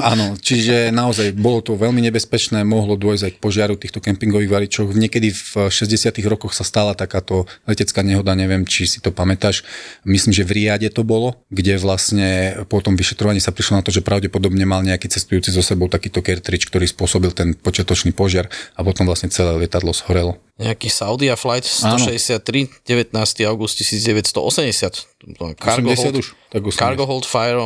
Áno, 0.00 0.40
čiže 0.40 0.88
naozaj 0.88 1.36
bolo 1.36 1.60
to 1.60 1.76
veľmi 1.76 2.00
nebezpečné, 2.08 2.64
mohlo 2.64 2.96
dôjsť 2.96 3.24
aj 3.28 3.32
k 3.36 3.42
požiaru 3.42 3.74
týchto 3.76 4.00
kempingových 4.00 4.48
varičov. 4.48 4.88
Niekedy 4.88 5.28
v 5.28 5.52
60 5.68 6.16
rokoch 6.24 6.56
sa 6.56 6.64
stala 6.64 6.96
takáto 6.96 7.44
letecká 7.68 8.00
nehoda, 8.00 8.32
neviem, 8.32 8.64
či 8.64 8.88
si 8.88 9.04
to 9.04 9.12
pamätáš. 9.12 9.66
Myslím, 10.08 10.32
že 10.32 10.48
v 10.48 10.56
Riade 10.56 10.88
to 10.88 11.04
bolo, 11.04 11.44
kde 11.52 11.76
vlastne 11.76 12.62
po 12.72 12.80
tom 12.80 12.96
vyšetrovaní 12.96 13.42
sa 13.42 13.52
prišlo 13.52 13.80
na 13.80 13.84
to, 13.84 13.92
že 13.92 14.00
pravdepodobne 14.00 14.64
mal 14.64 14.80
nejaký 14.80 15.12
cestujúci 15.12 15.52
so 15.52 15.60
sebou 15.60 15.92
takýto 15.92 16.24
cartridge, 16.24 16.72
ktorý 16.72 16.88
spôsobil 16.88 17.34
ten 17.36 17.52
počiatočný 17.52 18.16
požiar 18.16 18.48
a 18.78 18.80
potom 18.80 19.04
vlastne 19.04 19.28
celé 19.28 19.52
lietadlo 19.60 19.92
zhorelo. 19.92 20.40
Nejaký 20.60 20.92
Saudia 20.92 21.34
Flight 21.34 21.64
163, 21.64 22.84
19. 22.84 23.12
august 23.48 23.80
1980. 23.80 25.12
Cargo 25.56 25.90
80 25.90 26.02
hold, 26.02 26.16
už? 26.18 26.26
Tak 26.50 26.62
80. 26.66 26.78
cargo 26.78 27.04
hold 27.06 27.24
fire 27.24 27.56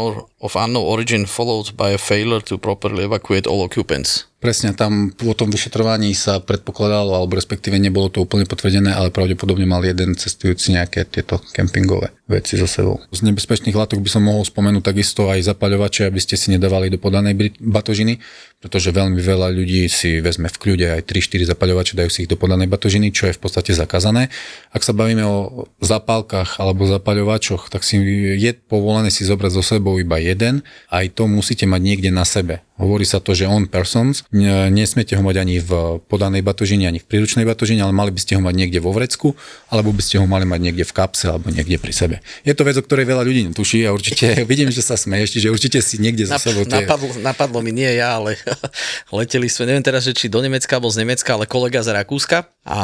of 0.40 0.52
unknown 0.54 0.86
origin 0.86 1.26
followed 1.26 1.74
by 1.74 1.96
a 1.96 2.00
failure 2.16 2.40
to 2.40 2.56
properly 2.58 3.04
evacuate 3.04 3.46
all 3.46 3.62
occupants. 3.62 4.24
Presne, 4.36 4.76
tam 4.76 5.16
po 5.16 5.32
tom 5.32 5.48
vyšetrovaní 5.48 6.12
sa 6.12 6.44
predpokladalo, 6.44 7.16
alebo 7.16 7.40
respektíve 7.40 7.80
nebolo 7.80 8.12
to 8.12 8.20
úplne 8.20 8.44
potvrdené, 8.44 8.92
ale 8.92 9.08
pravdepodobne 9.08 9.64
mal 9.64 9.80
jeden 9.80 10.12
cestujúci 10.12 10.76
nejaké 10.76 11.08
tieto 11.08 11.40
kempingové 11.56 12.12
veci 12.28 12.60
so 12.60 12.68
sebou. 12.68 13.00
Z 13.16 13.24
nebezpečných 13.24 13.72
látok 13.72 14.04
by 14.04 14.10
som 14.12 14.28
mohol 14.28 14.44
spomenúť 14.44 14.92
takisto 14.92 15.32
aj 15.32 15.40
zapaľovače, 15.40 16.04
aby 16.04 16.20
ste 16.20 16.36
si 16.36 16.52
nedávali 16.52 16.92
do 16.92 17.00
podanej 17.00 17.56
batožiny, 17.64 18.20
pretože 18.60 18.92
veľmi 18.92 19.16
veľa 19.16 19.56
ľudí 19.56 19.88
si 19.88 20.20
vezme 20.20 20.52
v 20.52 20.60
kľude 20.60 21.00
aj 21.00 21.08
3-4 21.08 21.56
zapaľovače, 21.56 21.96
dajú 21.96 22.10
si 22.12 22.28
ich 22.28 22.30
do 22.30 22.36
podanej 22.36 22.68
batožiny, 22.68 23.16
čo 23.16 23.32
je 23.32 23.36
v 23.36 23.40
podstate 23.40 23.72
zakázané. 23.72 24.28
Ak 24.68 24.84
sa 24.84 24.92
bavíme 24.92 25.24
o 25.24 25.64
zapálkach 25.80 26.60
alebo 26.60 26.84
zapaľovačoch, 26.84 27.72
tak 27.72 27.88
si 27.88 27.96
je 28.36 28.52
povolené 28.52 29.08
si 29.08 29.24
zobrať 29.24 29.56
so 29.56 29.64
sebou 29.64 29.96
iba 29.96 30.20
jeden, 30.20 30.60
aj 30.92 31.16
to 31.16 31.24
musíte 31.24 31.64
mať 31.64 31.80
niekde 31.80 32.12
na 32.12 32.28
sebe. 32.28 32.65
Hovorí 32.76 33.08
sa 33.08 33.24
to, 33.24 33.32
že 33.32 33.48
on 33.48 33.64
persons, 33.64 34.20
ne- 34.28 34.68
nesmiete 34.68 35.16
ho 35.16 35.22
mať 35.24 35.36
ani 35.40 35.56
v 35.64 36.00
podanej 36.04 36.44
batožine, 36.44 36.84
ani 36.84 37.00
v 37.00 37.08
príručnej 37.08 37.48
batožine, 37.48 37.80
ale 37.80 37.96
mali 37.96 38.12
by 38.12 38.20
ste 38.20 38.36
ho 38.36 38.42
mať 38.44 38.52
niekde 38.52 38.78
vo 38.84 38.92
vrecku, 38.92 39.32
alebo 39.72 39.96
by 39.96 40.02
ste 40.04 40.20
ho 40.20 40.28
mali 40.28 40.44
mať 40.44 40.60
niekde 40.60 40.84
v 40.84 40.92
kapse, 40.92 41.32
alebo 41.32 41.48
niekde 41.48 41.80
pri 41.80 41.92
sebe. 41.96 42.16
Je 42.44 42.52
to 42.52 42.68
vec, 42.68 42.76
o 42.76 42.84
ktorej 42.84 43.08
veľa 43.08 43.24
ľudí 43.24 43.48
netuší 43.48 43.88
a 43.88 43.96
určite 43.96 44.40
vidím, 44.50 44.68
že 44.68 44.84
sa 44.84 45.00
smeješ, 45.00 45.40
čiže 45.40 45.48
určite 45.48 45.78
si 45.80 45.96
niekde 45.96 46.28
za 46.28 46.36
sebou 46.36 46.68
tie... 46.68 46.84
napadlo, 46.84 47.10
napadlo 47.24 47.58
mi, 47.64 47.72
nie 47.72 47.88
ja, 47.96 48.20
ale 48.20 48.36
leteli 49.16 49.48
sme, 49.48 49.72
neviem 49.72 49.84
teraz, 49.84 50.04
že 50.04 50.12
či 50.12 50.28
do 50.28 50.44
Nemecka 50.44 50.76
alebo 50.76 50.92
z 50.92 51.00
Nemecka, 51.00 51.30
ale 51.32 51.48
kolega 51.48 51.80
z 51.80 51.96
Rakúska 51.96 52.55
a 52.66 52.82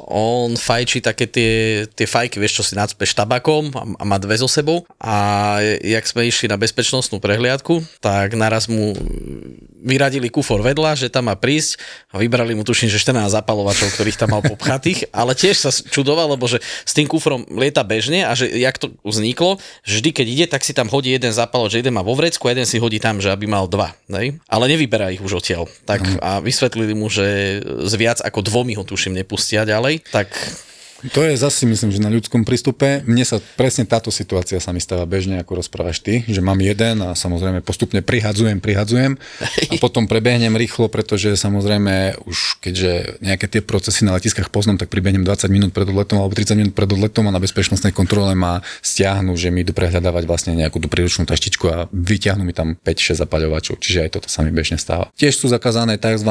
on 0.00 0.56
fajčí 0.56 1.04
také 1.04 1.28
tie, 1.28 1.84
tie 1.92 2.08
fajky, 2.08 2.40
vieš, 2.40 2.60
čo 2.60 2.64
si 2.64 2.72
nadspeš 2.72 3.12
tabakom 3.12 3.68
a, 3.76 3.84
a 4.00 4.04
má 4.08 4.16
dve 4.16 4.40
so 4.40 4.48
sebou 4.48 4.88
a 4.96 5.60
jak 5.84 6.08
sme 6.08 6.24
išli 6.24 6.48
na 6.48 6.56
bezpečnostnú 6.56 7.20
prehliadku, 7.20 7.84
tak 8.00 8.32
naraz 8.32 8.64
mu 8.64 8.96
vyradili 9.84 10.32
kufor 10.32 10.64
vedľa, 10.64 10.96
že 10.96 11.12
tam 11.12 11.28
má 11.28 11.36
prísť 11.36 11.76
a 12.16 12.16
vybrali 12.16 12.56
mu 12.56 12.64
tuším, 12.64 12.88
že 12.88 12.96
14 12.96 13.28
zapalovačov, 13.28 13.92
ktorých 13.92 14.16
tam 14.16 14.32
mal 14.32 14.40
popchatých, 14.40 15.10
ale 15.20 15.36
tiež 15.36 15.56
sa 15.60 15.68
čudoval, 15.68 16.32
lebo 16.32 16.48
že 16.48 16.64
s 16.64 16.96
tým 16.96 17.04
kufrom 17.04 17.44
lieta 17.52 17.84
bežne 17.84 18.24
a 18.24 18.32
že 18.32 18.48
jak 18.48 18.80
to 18.80 18.96
vzniklo, 19.04 19.60
vždy 19.84 20.16
keď 20.16 20.26
ide, 20.32 20.46
tak 20.48 20.64
si 20.64 20.72
tam 20.72 20.88
hodí 20.88 21.12
jeden 21.12 21.36
zapalovač, 21.36 21.76
že 21.76 21.84
jeden 21.84 21.92
má 21.92 22.00
vo 22.00 22.16
vrecku 22.16 22.48
a 22.48 22.56
jeden 22.56 22.64
si 22.64 22.80
hodí 22.80 22.96
tam, 22.96 23.20
že 23.20 23.28
aby 23.28 23.44
mal 23.44 23.68
dva. 23.68 23.92
Ne? 24.08 24.40
Ale 24.48 24.64
nevyberá 24.72 25.12
ich 25.12 25.20
už 25.20 25.44
odtiaľ. 25.44 25.68
Tak 25.84 26.24
a 26.24 26.40
vysvetlili 26.40 26.96
mu, 26.96 27.12
že 27.12 27.60
z 27.60 27.94
viac 28.00 28.24
ako 28.24 28.40
dvomi 28.40 28.72
ho 28.80 28.84
tuším 28.94 29.18
nepustia 29.18 29.66
ďalej, 29.66 30.06
tak 30.14 30.30
To 31.12 31.20
je 31.20 31.36
zase 31.36 31.68
myslím, 31.68 31.92
že 31.92 32.00
na 32.00 32.08
ľudskom 32.08 32.48
prístupe. 32.48 33.04
Mne 33.04 33.28
sa 33.28 33.36
presne 33.60 33.84
táto 33.84 34.08
situácia 34.08 34.56
sa 34.56 34.72
mi 34.72 34.80
stáva 34.80 35.04
bežne, 35.04 35.36
ako 35.36 35.60
rozprávaš 35.60 36.00
ty, 36.00 36.24
že 36.24 36.40
mám 36.40 36.56
jeden 36.64 37.04
a 37.04 37.12
samozrejme 37.12 37.60
postupne 37.60 38.00
prihadzujem, 38.00 38.64
prihadzujem 38.64 39.20
a 39.68 39.74
potom 39.76 40.08
prebehnem 40.08 40.56
rýchlo, 40.56 40.88
pretože 40.88 41.36
samozrejme 41.36 42.24
už 42.24 42.56
keďže 42.64 43.20
nejaké 43.20 43.46
tie 43.52 43.60
procesy 43.60 44.08
na 44.08 44.16
letiskách 44.16 44.48
poznám, 44.48 44.80
tak 44.80 44.88
pribehnem 44.88 45.28
20 45.28 45.52
minút 45.52 45.70
pred 45.76 45.84
odletom 45.84 46.24
alebo 46.24 46.32
30 46.32 46.56
minút 46.56 46.72
pred 46.72 46.88
odletom 46.88 47.28
a 47.28 47.34
na 47.36 47.42
bezpečnostnej 47.42 47.92
kontrole 47.92 48.32
ma 48.32 48.64
stiahnu, 48.80 49.36
že 49.36 49.52
mi 49.52 49.60
idú 49.60 49.76
prehľadávať 49.76 50.24
vlastne 50.24 50.52
nejakú 50.56 50.80
tú 50.80 50.88
príručnú 50.88 51.28
taštičku 51.28 51.64
a 51.68 51.76
vyťahnú 51.92 52.48
mi 52.48 52.56
tam 52.56 52.80
5-6 52.80 53.20
zapaľovačov, 53.20 53.76
čiže 53.82 54.08
aj 54.08 54.10
toto 54.16 54.28
sa 54.32 54.40
mi 54.40 54.54
bežne 54.54 54.80
stáva. 54.80 55.12
Tiež 55.18 55.36
sú 55.36 55.52
zakázané 55.52 56.00
tzv. 56.00 56.30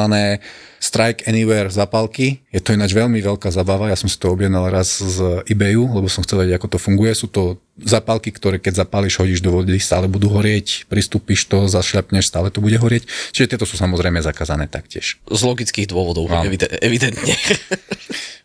Strike 0.84 1.24
Anywhere 1.24 1.72
zapálky. 1.72 2.44
Je 2.52 2.60
to 2.60 2.76
ináč 2.76 2.92
veľmi 2.92 3.16
veľká 3.16 3.48
zabava. 3.48 3.88
Ja 3.88 3.96
som 3.96 4.04
si 4.04 4.20
to 4.20 4.36
objednal 4.36 4.63
raz 4.68 5.00
z 5.00 5.44
eBayu, 5.48 5.88
lebo 5.90 6.06
som 6.06 6.22
chcel 6.22 6.44
vedieť, 6.44 6.60
ako 6.60 6.68
to 6.76 6.78
funguje. 6.78 7.12
Sú 7.16 7.26
to 7.32 7.58
zapálky, 7.80 8.30
ktoré 8.30 8.62
keď 8.62 8.86
zapáliš, 8.86 9.18
hodíš 9.18 9.42
do 9.42 9.50
vody, 9.50 9.76
stále 9.82 10.06
budú 10.06 10.30
horieť, 10.30 10.86
pristúpiš 10.86 11.50
to, 11.50 11.66
zašľapneš, 11.66 12.30
stále 12.30 12.48
to 12.54 12.62
bude 12.62 12.78
horieť. 12.78 13.06
Čiže 13.34 13.54
tieto 13.54 13.66
sú 13.66 13.74
samozrejme 13.74 14.22
zakázané 14.22 14.70
taktiež. 14.70 15.18
z 15.26 15.40
logických 15.42 15.90
dôvodov, 15.90 16.30
Áno. 16.30 16.46
evide- 16.46 16.70
evidentne. 16.78 17.34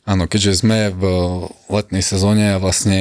Áno, 0.10 0.26
keďže 0.26 0.66
sme 0.66 0.90
v 0.90 1.04
letnej 1.70 2.02
sezóne 2.02 2.58
a 2.58 2.62
vlastne 2.62 2.98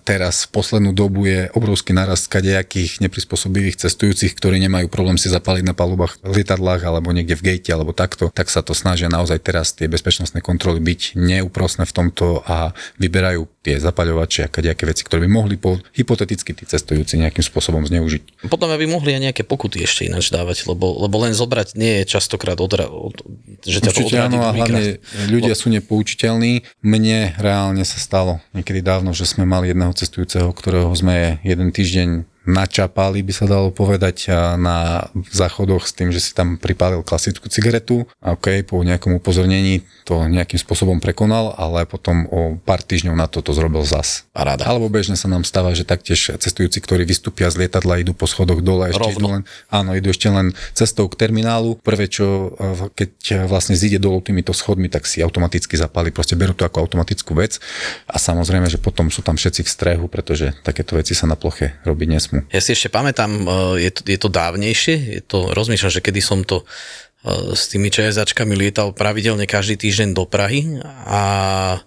teraz 0.00 0.48
v 0.48 0.56
poslednú 0.56 0.96
dobu 0.96 1.28
je 1.28 1.52
obrovský 1.52 1.92
narast 1.92 2.24
kadejakých 2.32 3.04
neprispôsobivých 3.04 3.76
cestujúcich, 3.76 4.32
ktorí 4.32 4.56
nemajú 4.64 4.88
problém 4.88 5.20
si 5.20 5.28
zapáliť 5.28 5.68
na 5.68 5.76
palubách 5.76 6.16
v 6.24 6.40
lietadlách 6.40 6.88
alebo 6.88 7.12
niekde 7.12 7.36
v 7.36 7.52
gate 7.52 7.68
alebo 7.68 7.92
takto, 7.92 8.32
tak 8.32 8.48
sa 8.48 8.64
to 8.64 8.72
snažia 8.72 9.12
naozaj 9.12 9.44
teraz 9.44 9.76
tie 9.76 9.92
bezpečnostné 9.92 10.40
kontroly 10.40 10.80
byť 10.80 11.20
neúprosné 11.20 11.84
v 11.84 11.92
tomto 11.92 12.40
a 12.48 12.72
vyberajú 12.96 13.44
tie 13.60 13.76
zapaľovače 13.76 14.48
a 14.48 14.52
kadejaké 14.52 14.88
veci, 14.88 15.04
ktoré 15.04 15.28
by 15.28 15.28
mohli 15.28 15.57
po, 15.58 15.82
hypoteticky 15.92 16.54
tí 16.54 16.64
cestujúci 16.64 17.18
nejakým 17.18 17.42
spôsobom 17.42 17.84
zneužiť. 17.84 18.48
Potom 18.48 18.70
aby 18.70 18.86
mohli 18.86 19.18
aj 19.18 19.30
nejaké 19.30 19.42
pokuty 19.42 19.82
ešte 19.82 20.06
ináč 20.06 20.30
dávať, 20.30 20.70
lebo, 20.70 20.94
lebo 21.04 21.16
len 21.26 21.34
zobrať 21.34 21.74
nie 21.74 22.02
je 22.02 22.04
častokrát 22.08 22.56
odra, 22.62 22.86
od, 22.86 23.18
že 23.66 23.82
ťa 23.82 23.90
to 23.92 24.00
Určite 24.06 24.16
odradí 24.16 24.36
áno 24.38 24.38
a 24.46 24.50
hlavne 24.54 24.82
ľudia 25.28 25.54
sú 25.58 25.68
nepoučiteľní. 25.74 26.64
Mne 26.80 27.34
reálne 27.36 27.82
sa 27.82 27.98
stalo 27.98 28.38
niekedy 28.54 28.80
dávno, 28.80 29.10
že 29.12 29.26
sme 29.26 29.44
mali 29.44 29.74
jedného 29.74 29.92
cestujúceho, 29.92 30.48
ktorého 30.54 30.94
sme 30.94 31.42
jeden 31.42 31.74
týždeň 31.74 32.37
načapali, 32.48 33.20
by 33.20 33.32
sa 33.36 33.44
dalo 33.44 33.68
povedať, 33.68 34.32
a 34.32 34.56
na 34.56 35.06
záchodoch 35.28 35.84
s 35.84 35.92
tým, 35.92 36.08
že 36.08 36.24
si 36.24 36.32
tam 36.32 36.56
pripálil 36.56 37.04
klasickú 37.04 37.52
cigaretu. 37.52 38.08
A 38.24 38.32
OK, 38.32 38.64
po 38.64 38.80
nejakom 38.80 39.20
upozornení 39.20 39.84
to 40.08 40.24
nejakým 40.24 40.56
spôsobom 40.56 41.04
prekonal, 41.04 41.52
ale 41.60 41.84
potom 41.84 42.24
o 42.32 42.56
pár 42.56 42.80
týždňov 42.80 43.14
na 43.14 43.28
to 43.28 43.44
to 43.44 43.52
zrobil 43.52 43.84
zas. 43.84 44.24
Paráda. 44.32 44.64
Alebo 44.64 44.88
bežne 44.88 45.20
sa 45.20 45.28
nám 45.28 45.44
stáva, 45.44 45.76
že 45.76 45.84
taktiež 45.84 46.40
cestujúci, 46.40 46.80
ktorí 46.80 47.04
vystúpia 47.04 47.52
z 47.52 47.60
lietadla, 47.60 48.00
idú 48.00 48.16
po 48.16 48.24
schodoch 48.24 48.64
dole, 48.64 48.88
ešte 48.88 49.04
Rovno. 49.04 49.20
idú 49.20 49.26
len, 49.28 49.42
áno, 49.68 49.92
idú 49.92 50.08
ešte 50.08 50.32
len 50.32 50.56
cestou 50.72 51.04
k 51.12 51.20
terminálu. 51.20 51.76
Prvé, 51.84 52.08
čo 52.08 52.56
eh, 52.56 52.88
keď 52.96 53.44
vlastne 53.44 53.76
zíde 53.76 54.00
dolu 54.00 54.24
týmito 54.24 54.56
schodmi, 54.56 54.88
tak 54.88 55.04
si 55.04 55.20
automaticky 55.20 55.76
zapali, 55.76 56.08
proste 56.08 56.32
berú 56.32 56.56
to 56.56 56.64
ako 56.64 56.88
automatickú 56.88 57.36
vec 57.36 57.60
a 58.08 58.16
samozrejme, 58.16 58.64
že 58.72 58.80
potom 58.80 59.12
sú 59.12 59.20
tam 59.20 59.36
všetci 59.36 59.60
v 59.60 59.68
strehu, 59.68 60.04
pretože 60.08 60.56
takéto 60.64 60.96
veci 60.96 61.12
sa 61.12 61.28
na 61.28 61.36
ploche 61.36 61.76
robiť 61.84 62.08
nesmú. 62.08 62.37
Ja 62.52 62.60
si 62.62 62.74
ešte 62.74 62.88
pamätám, 62.92 63.30
eh, 63.44 63.88
je 63.88 63.90
to, 63.90 64.00
je 64.06 64.18
to 64.18 64.28
dávnejšie, 64.30 64.96
je 65.18 65.22
to, 65.24 65.50
rozmýšľam, 65.52 65.92
že 65.92 66.04
kedy 66.04 66.20
som 66.22 66.46
to 66.46 66.62
eh, 66.62 67.54
s 67.56 67.70
tými 67.70 67.90
ČSAčkami 67.90 68.54
lietal 68.54 68.94
pravidelne 68.94 69.44
každý 69.44 69.74
týždeň 69.76 70.14
do 70.14 70.24
Prahy 70.24 70.78
a 71.08 71.20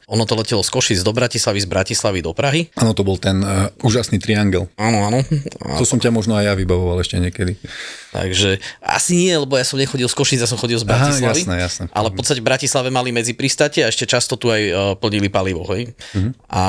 ono 0.05 0.23
to 0.27 0.35
letelo 0.35 0.61
z 0.61 0.69
Košic 0.69 0.99
do 1.01 1.15
Bratislavy, 1.15 1.59
z 1.63 1.67
Bratislavy 1.69 2.19
do 2.19 2.35
Prahy. 2.35 2.67
Áno, 2.75 2.91
to 2.91 3.07
bol 3.07 3.15
ten 3.15 3.39
uh, 3.39 3.71
úžasný 3.81 4.19
triangel. 4.19 4.67
Áno, 4.75 5.07
áno. 5.07 5.19
To 5.79 5.85
som 5.87 5.97
ťa 6.01 6.11
možno 6.11 6.35
aj 6.35 6.51
ja 6.51 6.53
vybavoval 6.53 6.99
ešte 6.99 7.17
niekedy. 7.21 7.55
Takže 8.11 8.59
asi 8.83 9.15
nie, 9.15 9.33
lebo 9.39 9.55
ja 9.55 9.63
som 9.63 9.79
nechodil 9.79 10.11
z 10.11 10.15
Košic, 10.15 10.43
ja 10.43 10.49
som 10.49 10.59
chodil 10.59 10.75
z 10.75 10.83
Bratislavy. 10.83 11.47
jasné, 11.47 11.55
jasné. 11.57 11.83
Ale 11.95 12.11
v 12.11 12.15
podstate 12.19 12.43
v 12.43 12.47
Bratislave 12.51 12.91
mali 12.91 13.15
medzi 13.15 13.31
pristate 13.31 13.81
a 13.81 13.87
ešte 13.87 14.03
často 14.03 14.35
tu 14.35 14.51
aj 14.51 14.61
eh, 14.61 14.75
plnili 14.99 15.31
palivo. 15.31 15.63
Hej? 15.71 15.95
Mhm. 16.11 16.29
A 16.51 16.63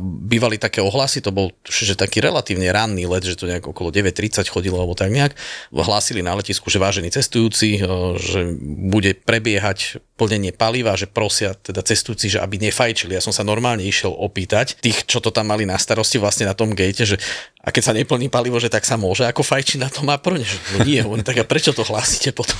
bývali 0.00 0.62
také 0.62 0.78
ohlasy, 0.78 1.18
to 1.20 1.34
bol 1.34 1.50
že 1.66 1.98
taký 1.98 2.22
relatívne 2.22 2.70
ranný 2.70 3.10
let, 3.10 3.26
že 3.26 3.34
to 3.34 3.50
nejak 3.50 3.66
okolo 3.66 3.90
9.30 3.90 4.46
chodilo 4.46 4.78
alebo 4.78 4.94
tak 4.94 5.10
nejak. 5.10 5.34
Hlásili 5.74 6.22
na 6.22 6.38
letisku, 6.38 6.70
že 6.70 6.78
vážení 6.78 7.10
cestujúci, 7.10 7.82
eh, 7.82 7.86
že 8.16 8.54
bude 8.90 9.18
prebiehať 9.18 9.98
plnenie 10.16 10.50
paliva, 10.56 10.96
že 10.96 11.04
prosia 11.04 11.52
teda 11.52 11.84
cestujúci, 11.84 12.32
že 12.32 12.38
aby 12.40 12.56
nefajčili. 12.56 13.12
Ja 13.12 13.20
som 13.20 13.36
sa 13.36 13.44
normálne 13.44 13.84
išiel 13.84 14.10
opýtať 14.10 14.80
tých, 14.80 15.04
čo 15.04 15.20
to 15.20 15.28
tam 15.28 15.52
mali 15.52 15.68
na 15.68 15.76
starosti 15.76 16.16
vlastne 16.16 16.48
na 16.48 16.56
tom 16.56 16.72
gate, 16.72 17.04
že 17.04 17.20
a 17.60 17.68
keď 17.68 17.82
sa 17.84 17.92
neplní 17.92 18.32
palivo, 18.32 18.56
že 18.56 18.72
tak 18.72 18.88
sa 18.88 18.96
môže 18.96 19.28
ako 19.28 19.44
fajčiť 19.44 19.78
na 19.78 19.92
tom 19.92 20.08
apróne, 20.08 20.48
že 20.48 20.56
no 20.72 20.88
nie, 20.88 21.04
on, 21.04 21.20
tak 21.20 21.36
a 21.36 21.44
prečo 21.44 21.76
to 21.76 21.84
hlásite 21.84 22.32
potom? 22.32 22.56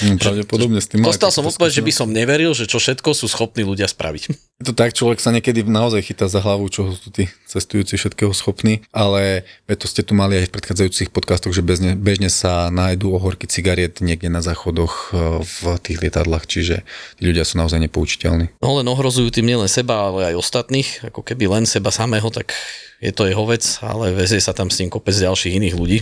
Hm, 0.00 0.16
pravdepodobne 0.16 0.80
s 0.80 0.88
tým 0.88 1.04
Dostal 1.04 1.28
som 1.28 1.44
odpoveď, 1.44 1.82
že 1.82 1.82
by 1.84 1.92
som 1.92 2.08
neveril, 2.08 2.56
že 2.56 2.64
čo 2.64 2.80
všetko 2.80 3.12
sú 3.12 3.28
schopní 3.28 3.66
ľudia 3.66 3.84
spraviť. 3.84 4.22
Je 4.62 4.70
to 4.70 4.78
tak, 4.78 4.94
človek 4.94 5.18
sa 5.18 5.34
niekedy 5.34 5.66
naozaj 5.66 6.06
chytá 6.06 6.30
za 6.30 6.38
hlavu, 6.38 6.70
čo 6.70 6.94
sú 6.94 7.10
tí 7.10 7.26
cestujúci 7.50 7.98
všetkého 7.98 8.30
schopní, 8.30 8.86
ale 8.94 9.42
to 9.66 9.90
ste 9.90 10.06
tu 10.06 10.14
mali 10.14 10.38
aj 10.38 10.46
v 10.48 10.54
predchádzajúcich 10.54 11.10
podcastoch, 11.10 11.50
že 11.50 11.66
bežne, 11.66 11.98
bežne 11.98 12.30
sa 12.30 12.70
nájdú 12.70 13.10
ohorky 13.10 13.50
cigariet 13.50 13.98
niekde 13.98 14.30
na 14.30 14.38
záchodoch 14.38 15.10
e, 15.10 15.42
v 15.42 15.58
tých 15.82 15.98
lietadlách, 15.98 16.46
čiže 16.46 16.86
tí 17.18 17.22
ľudia 17.26 17.42
sú 17.42 17.58
naozaj 17.58 17.82
nepoučiteľní. 17.90 18.54
No 18.62 18.78
len 18.78 18.86
ohrozujú 18.86 19.34
tým 19.34 19.50
nielen 19.50 19.66
seba, 19.66 20.14
ale 20.14 20.30
aj 20.30 20.38
ostatných. 20.38 21.10
Ako 21.10 21.26
keby 21.26 21.50
len 21.50 21.64
seba 21.66 21.90
samého, 21.90 22.30
tak 22.30 22.54
je 23.02 23.10
to 23.10 23.26
jeho 23.26 23.42
vec, 23.42 23.66
ale 23.82 24.14
vezie 24.14 24.38
sa 24.38 24.54
tam 24.54 24.70
s 24.70 24.78
ním 24.78 24.94
kopec 24.94 25.18
ďalších 25.18 25.58
iných 25.58 25.74
ľudí. 25.74 25.98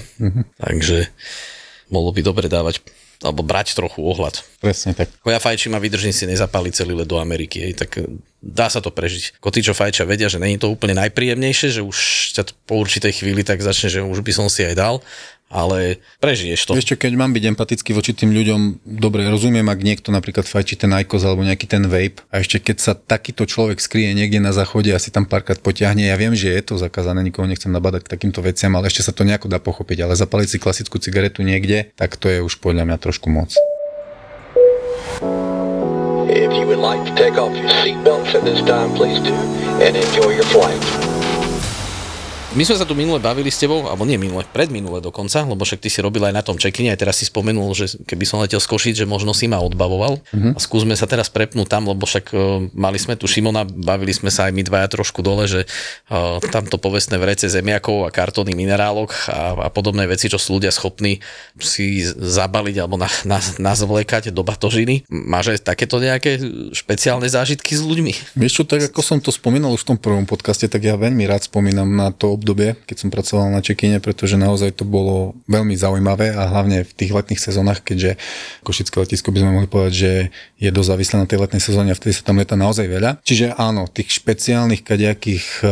Takže 0.61 1.09
bolo 1.89 2.13
by 2.13 2.21
dobre 2.21 2.47
dávať 2.53 2.85
alebo 3.21 3.45
brať 3.45 3.77
trochu 3.77 4.01
ohľad. 4.01 4.41
Presne 4.65 4.97
tak. 4.97 5.13
Ako 5.21 5.29
ja 5.29 5.41
fajčím 5.41 5.77
a 5.77 5.83
vydržím 5.83 6.13
si 6.13 6.25
nezapáliť 6.25 6.73
celý 6.73 6.97
let 6.97 7.09
do 7.09 7.21
Ameriky, 7.21 7.61
hej, 7.61 7.77
tak 7.77 8.01
e, 8.01 8.09
dá 8.41 8.73
sa 8.73 8.81
to 8.81 8.89
prežiť. 8.89 9.37
Ako 9.37 9.53
tí, 9.53 9.61
čo 9.61 9.77
fajčia, 9.77 10.09
vedia, 10.09 10.33
že 10.33 10.41
není 10.41 10.57
to 10.57 10.73
úplne 10.73 10.97
najpríjemnejšie, 10.97 11.81
že 11.81 11.83
už 11.85 11.99
ťa 12.41 12.43
po 12.65 12.81
určitej 12.81 13.21
chvíli 13.21 13.45
tak 13.45 13.61
začne, 13.61 13.93
že 13.93 14.01
už 14.01 14.25
by 14.25 14.33
som 14.33 14.49
si 14.49 14.65
aj 14.65 14.75
dal, 14.75 15.05
ale 15.51 15.99
prežiješ 16.23 16.71
to. 16.71 16.79
Vieš 16.79 16.95
čo, 16.95 16.97
keď 16.97 17.19
mám 17.19 17.35
byť 17.35 17.45
empatický 17.51 17.91
voči 17.91 18.15
tým 18.15 18.31
ľuďom, 18.31 18.87
dobre, 18.87 19.27
rozumiem, 19.27 19.67
ak 19.67 19.83
niekto 19.83 20.15
napríklad 20.15 20.47
fajčí 20.47 20.79
ten 20.79 20.95
IQOS 20.95 21.27
alebo 21.27 21.43
nejaký 21.43 21.67
ten 21.67 21.91
vape 21.91 22.23
a 22.31 22.39
ešte 22.39 22.63
keď 22.63 22.77
sa 22.79 22.93
takýto 22.95 23.45
človek 23.51 23.83
skrie 23.83 24.15
niekde 24.15 24.39
na 24.39 24.55
záchode 24.55 24.95
a 24.95 25.03
si 25.03 25.11
tam 25.11 25.27
párkrát 25.27 25.59
potiahne, 25.59 26.07
ja 26.07 26.15
viem, 26.15 26.39
že 26.39 26.55
je 26.55 26.63
to 26.63 26.79
zakázané, 26.79 27.27
nikoho 27.27 27.51
nechcem 27.51 27.75
nabadať 27.75 28.07
k 28.07 28.13
takýmto 28.15 28.47
veciam, 28.47 28.71
ale 28.79 28.87
ešte 28.87 29.03
sa 29.03 29.11
to 29.11 29.27
nejako 29.27 29.51
dá 29.51 29.59
pochopiť, 29.59 30.07
ale 30.07 30.15
zapaliť 30.15 30.49
si 30.55 30.63
klasickú 30.63 31.03
cigaretu 31.03 31.43
niekde, 31.43 31.91
tak 31.99 32.15
to 32.15 32.31
je 32.31 32.39
už 32.39 32.63
podľa 32.63 32.87
mňa 32.87 32.97
trošku 33.03 33.27
moc. 33.27 33.51
If 36.31 36.55
you 36.55 36.63
would 36.71 36.79
like 36.79 37.03
to 37.03 37.15
take 37.19 37.35
off 37.35 37.51
your 37.51 37.67
seatbelts 37.83 38.39
at 38.39 38.47
this 38.47 38.63
time, 38.63 38.95
please 38.95 39.19
do, 39.19 39.35
and 39.83 39.99
enjoy 39.99 40.31
your 40.31 40.47
flight. 40.55 41.10
My 42.51 42.67
sme 42.67 42.75
sa 42.75 42.83
tu 42.83 42.99
minule 42.99 43.23
bavili 43.23 43.47
s 43.47 43.63
tebou, 43.63 43.87
alebo 43.87 44.03
nie 44.03 44.19
minule, 44.19 44.43
predminule 44.43 44.99
dokonca, 44.99 45.47
lebo 45.47 45.63
však 45.63 45.87
ty 45.87 45.87
si 45.87 46.03
robil 46.03 46.27
aj 46.27 46.35
na 46.35 46.43
tom 46.43 46.59
check 46.59 46.75
aj 46.83 46.99
teraz 46.99 47.23
si 47.23 47.31
spomenul, 47.31 47.71
že 47.79 47.95
keby 48.03 48.27
som 48.27 48.43
letel 48.43 48.59
z 48.59 48.67
Košic, 48.67 48.99
že 48.99 49.07
možno 49.07 49.31
si 49.31 49.47
ma 49.47 49.63
odbavoval. 49.63 50.19
Uh-huh. 50.19 50.51
A 50.51 50.59
skúsme 50.59 50.99
sa 50.99 51.07
teraz 51.07 51.31
prepnúť 51.31 51.71
tam, 51.71 51.87
lebo 51.87 52.03
však 52.11 52.35
uh, 52.35 52.67
mali 52.75 52.99
sme 52.99 53.15
tu 53.15 53.31
Šimona, 53.31 53.63
bavili 53.63 54.11
sme 54.11 54.35
sa 54.35 54.51
aj 54.51 54.53
my 54.59 54.67
dvaja 54.67 54.91
trošku 54.91 55.23
dole, 55.23 55.47
že 55.47 55.63
uh, 56.11 56.43
tamto 56.51 56.75
povestné 56.75 57.23
vrece 57.23 57.47
zemiakov 57.47 58.03
a 58.03 58.11
kartóny 58.11 58.59
minerálok 58.59 59.15
a, 59.31 59.55
a 59.55 59.69
podobné 59.71 60.11
veci, 60.11 60.27
čo 60.27 60.43
sú 60.43 60.59
ľudia 60.59 60.75
schopní 60.75 61.23
si 61.63 62.03
zabaliť 62.03 62.83
alebo 62.83 62.99
na, 62.99 63.07
na, 63.31 63.39
nazvlekať 63.63 64.35
do 64.35 64.43
batožiny. 64.43 65.07
Máš 65.07 65.55
aj 65.55 65.71
takéto 65.71 66.03
nejaké 66.03 66.43
špeciálne 66.75 67.31
zážitky 67.31 67.79
s 67.79 67.87
ľuďmi? 67.87 68.35
Vieš 68.35 68.53
čo, 68.59 68.63
tak 68.67 68.91
ako 68.91 69.07
som 69.07 69.23
to 69.23 69.31
spomínal 69.31 69.71
už 69.71 69.87
v 69.87 69.95
tom 69.95 69.99
prvom 70.03 70.27
podcaste, 70.27 70.67
tak 70.67 70.83
ja 70.83 70.99
veľmi 70.99 71.31
rád 71.31 71.47
spomínam 71.47 71.87
na 71.87 72.11
to 72.11 72.40
obdobie, 72.41 72.81
keď 72.89 72.97
som 72.97 73.13
pracoval 73.13 73.53
na 73.53 73.61
čekine, 73.61 74.01
pretože 74.01 74.41
naozaj 74.41 74.81
to 74.81 74.89
bolo 74.89 75.37
veľmi 75.45 75.77
zaujímavé 75.77 76.33
a 76.33 76.49
hlavne 76.49 76.89
v 76.89 76.93
tých 76.97 77.13
letných 77.13 77.37
sezónach, 77.37 77.85
keďže 77.85 78.17
Košické 78.65 78.97
letisko 79.05 79.29
by 79.29 79.45
sme 79.45 79.53
mohli 79.53 79.69
povedať, 79.69 79.93
že 79.93 80.13
je 80.57 80.71
dosť 80.73 80.89
závislé 80.97 81.17
na 81.21 81.29
tej 81.29 81.39
letnej 81.45 81.63
sezóne 81.63 81.93
a 81.93 81.99
vtedy 81.99 82.17
sa 82.17 82.25
tam 82.25 82.41
leta 82.41 82.57
naozaj 82.57 82.89
veľa. 82.89 83.21
Čiže 83.21 83.53
áno, 83.61 83.85
tých 83.85 84.17
špeciálnych 84.17 84.81
kadejakých 84.81 85.45
uh, 85.61 85.71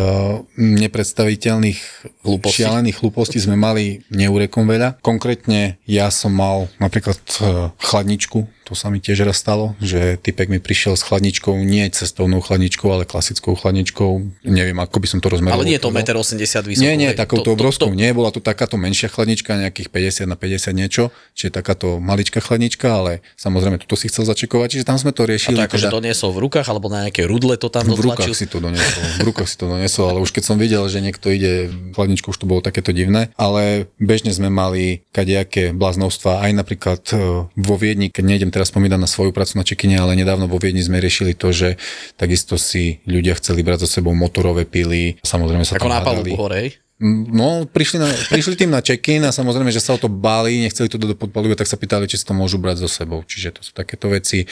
nepredstaviteľných 0.61 1.81
Hlúpostí. 2.29 2.61
šialených 2.61 3.01
hlúpostí 3.01 3.39
sme 3.41 3.57
mali 3.57 4.05
neurekom 4.13 4.69
veľa. 4.69 5.01
Konkrétne 5.01 5.81
ja 5.89 6.13
som 6.13 6.37
mal 6.37 6.69
napríklad 6.77 7.17
uh, 7.41 7.73
chladničku, 7.81 8.45
to 8.69 8.77
sa 8.77 8.93
mi 8.93 9.01
tiež 9.01 9.25
raz 9.25 9.41
stalo, 9.41 9.73
že 9.81 10.21
typek 10.21 10.53
mi 10.53 10.61
prišiel 10.61 10.93
s 10.93 11.01
chladničkou, 11.03 11.57
nie 11.57 11.89
cestovnou 11.89 12.45
chladničkou, 12.45 12.85
ale 12.87 13.09
klasickou 13.09 13.57
chladničkou. 13.57 14.45
Neviem, 14.45 14.77
ako 14.77 15.01
by 15.01 15.07
som 15.09 15.19
to 15.19 15.33
rozmeral. 15.33 15.57
Ale 15.57 15.65
nie 15.65 15.81
je 15.81 15.83
to 15.83 15.89
1,80 15.89 16.13
m 16.37 16.69
vysoko. 16.69 16.85
Nie, 16.85 16.93
nie, 16.95 17.09
takouto 17.17 17.57
obrovskou. 17.57 17.89
Nie, 17.91 18.13
bola 18.13 18.29
to 18.29 18.45
takáto 18.45 18.77
menšia 18.77 19.09
chladnička, 19.09 19.57
nejakých 19.57 19.89
50 19.89 20.29
na 20.29 20.37
50 20.37 20.77
niečo, 20.77 21.09
čiže 21.33 21.49
takáto 21.51 21.97
maličká 21.97 22.45
chladnička, 22.45 22.93
ale 22.93 23.25
samozrejme 23.41 23.81
tuto 23.81 23.97
si 23.97 24.13
chcel 24.13 24.29
začekovať, 24.29 24.69
čiže 24.77 24.85
tam 24.85 25.01
sme 25.01 25.17
to 25.17 25.25
A 25.25 25.33
riešili. 25.33 25.57
to 25.57 25.65
akože 25.65 25.89
teda- 25.89 25.97
doniesol 25.97 26.31
v 26.37 26.39
rukách, 26.45 26.69
alebo 26.69 26.93
na 26.93 27.09
nejaké 27.09 27.25
rudle 27.25 27.57
to 27.57 27.73
tam 27.73 27.89
v 27.89 27.97
rukách 27.97 28.29
dotlačil? 28.29 28.37
si 28.37 28.45
to 28.45 28.61
doniesol, 28.61 29.03
v 29.17 29.25
rukách 29.25 29.49
si 29.49 29.57
to 29.57 29.65
doniesol, 29.65 30.05
ale 30.13 30.19
už 30.21 30.31
keď 30.37 30.45
som 30.45 30.61
videl, 30.61 30.85
že 30.93 31.01
niekto 31.01 31.33
ide 31.33 31.73
chladničkou, 31.97 32.29
už 32.29 32.39
to 32.39 32.45
bolo 32.45 32.61
takéto 32.61 32.93
divné, 32.93 33.33
ale 33.41 33.89
bežne 33.97 34.29
sme 34.29 34.53
mali 34.53 35.09
kadejaké 35.09 35.73
bláznovstva, 35.73 36.45
aj 36.45 36.53
napríklad 36.53 37.01
e, 37.11 37.17
vo 37.49 37.75
Viedni, 37.79 38.11
keď 38.11 38.25
nejdem 38.27 38.51
teraz 38.59 38.75
spomínať 38.75 38.99
na 38.99 39.07
svoju 39.07 39.31
prácu 39.31 39.55
na 39.55 39.63
čekine, 39.63 40.03
ale 40.03 40.19
nedávno 40.19 40.51
vo 40.51 40.59
Viedni 40.59 40.83
sme 40.83 40.99
riešili 40.99 41.39
to, 41.39 41.55
že 41.55 41.79
takisto 42.19 42.59
si 42.59 42.99
ľudia 43.07 43.39
chceli 43.39 43.63
brať 43.63 43.87
so 43.87 44.03
sebou 44.03 44.19
motorové 44.19 44.67
pily, 44.67 45.23
samozrejme 45.23 45.63
sa 45.63 45.79
Ako 45.79 45.87
tam 45.87 45.95
na 45.95 46.03
palubu 46.03 46.35
hej? 46.51 46.83
No, 46.99 47.63
prišli, 47.63 48.03
na, 48.03 48.11
prišli 48.11 48.59
tým 48.59 48.75
na 48.75 48.83
check-in 48.83 49.23
a 49.23 49.31
samozrejme, 49.31 49.71
že 49.71 49.79
sa 49.79 49.95
o 49.95 50.03
to 50.03 50.11
báli, 50.11 50.67
nechceli 50.67 50.91
to 50.91 50.99
do 50.99 51.15
podpalubu, 51.15 51.55
tak 51.55 51.71
sa 51.71 51.79
pýtali, 51.79 52.11
či 52.11 52.19
si 52.19 52.27
to 52.27 52.35
môžu 52.35 52.59
brať 52.59 52.83
so 52.83 52.91
sebou. 52.91 53.23
Čiže 53.23 53.55
to 53.55 53.63
sú 53.63 53.71
takéto 53.71 54.11
veci. 54.11 54.51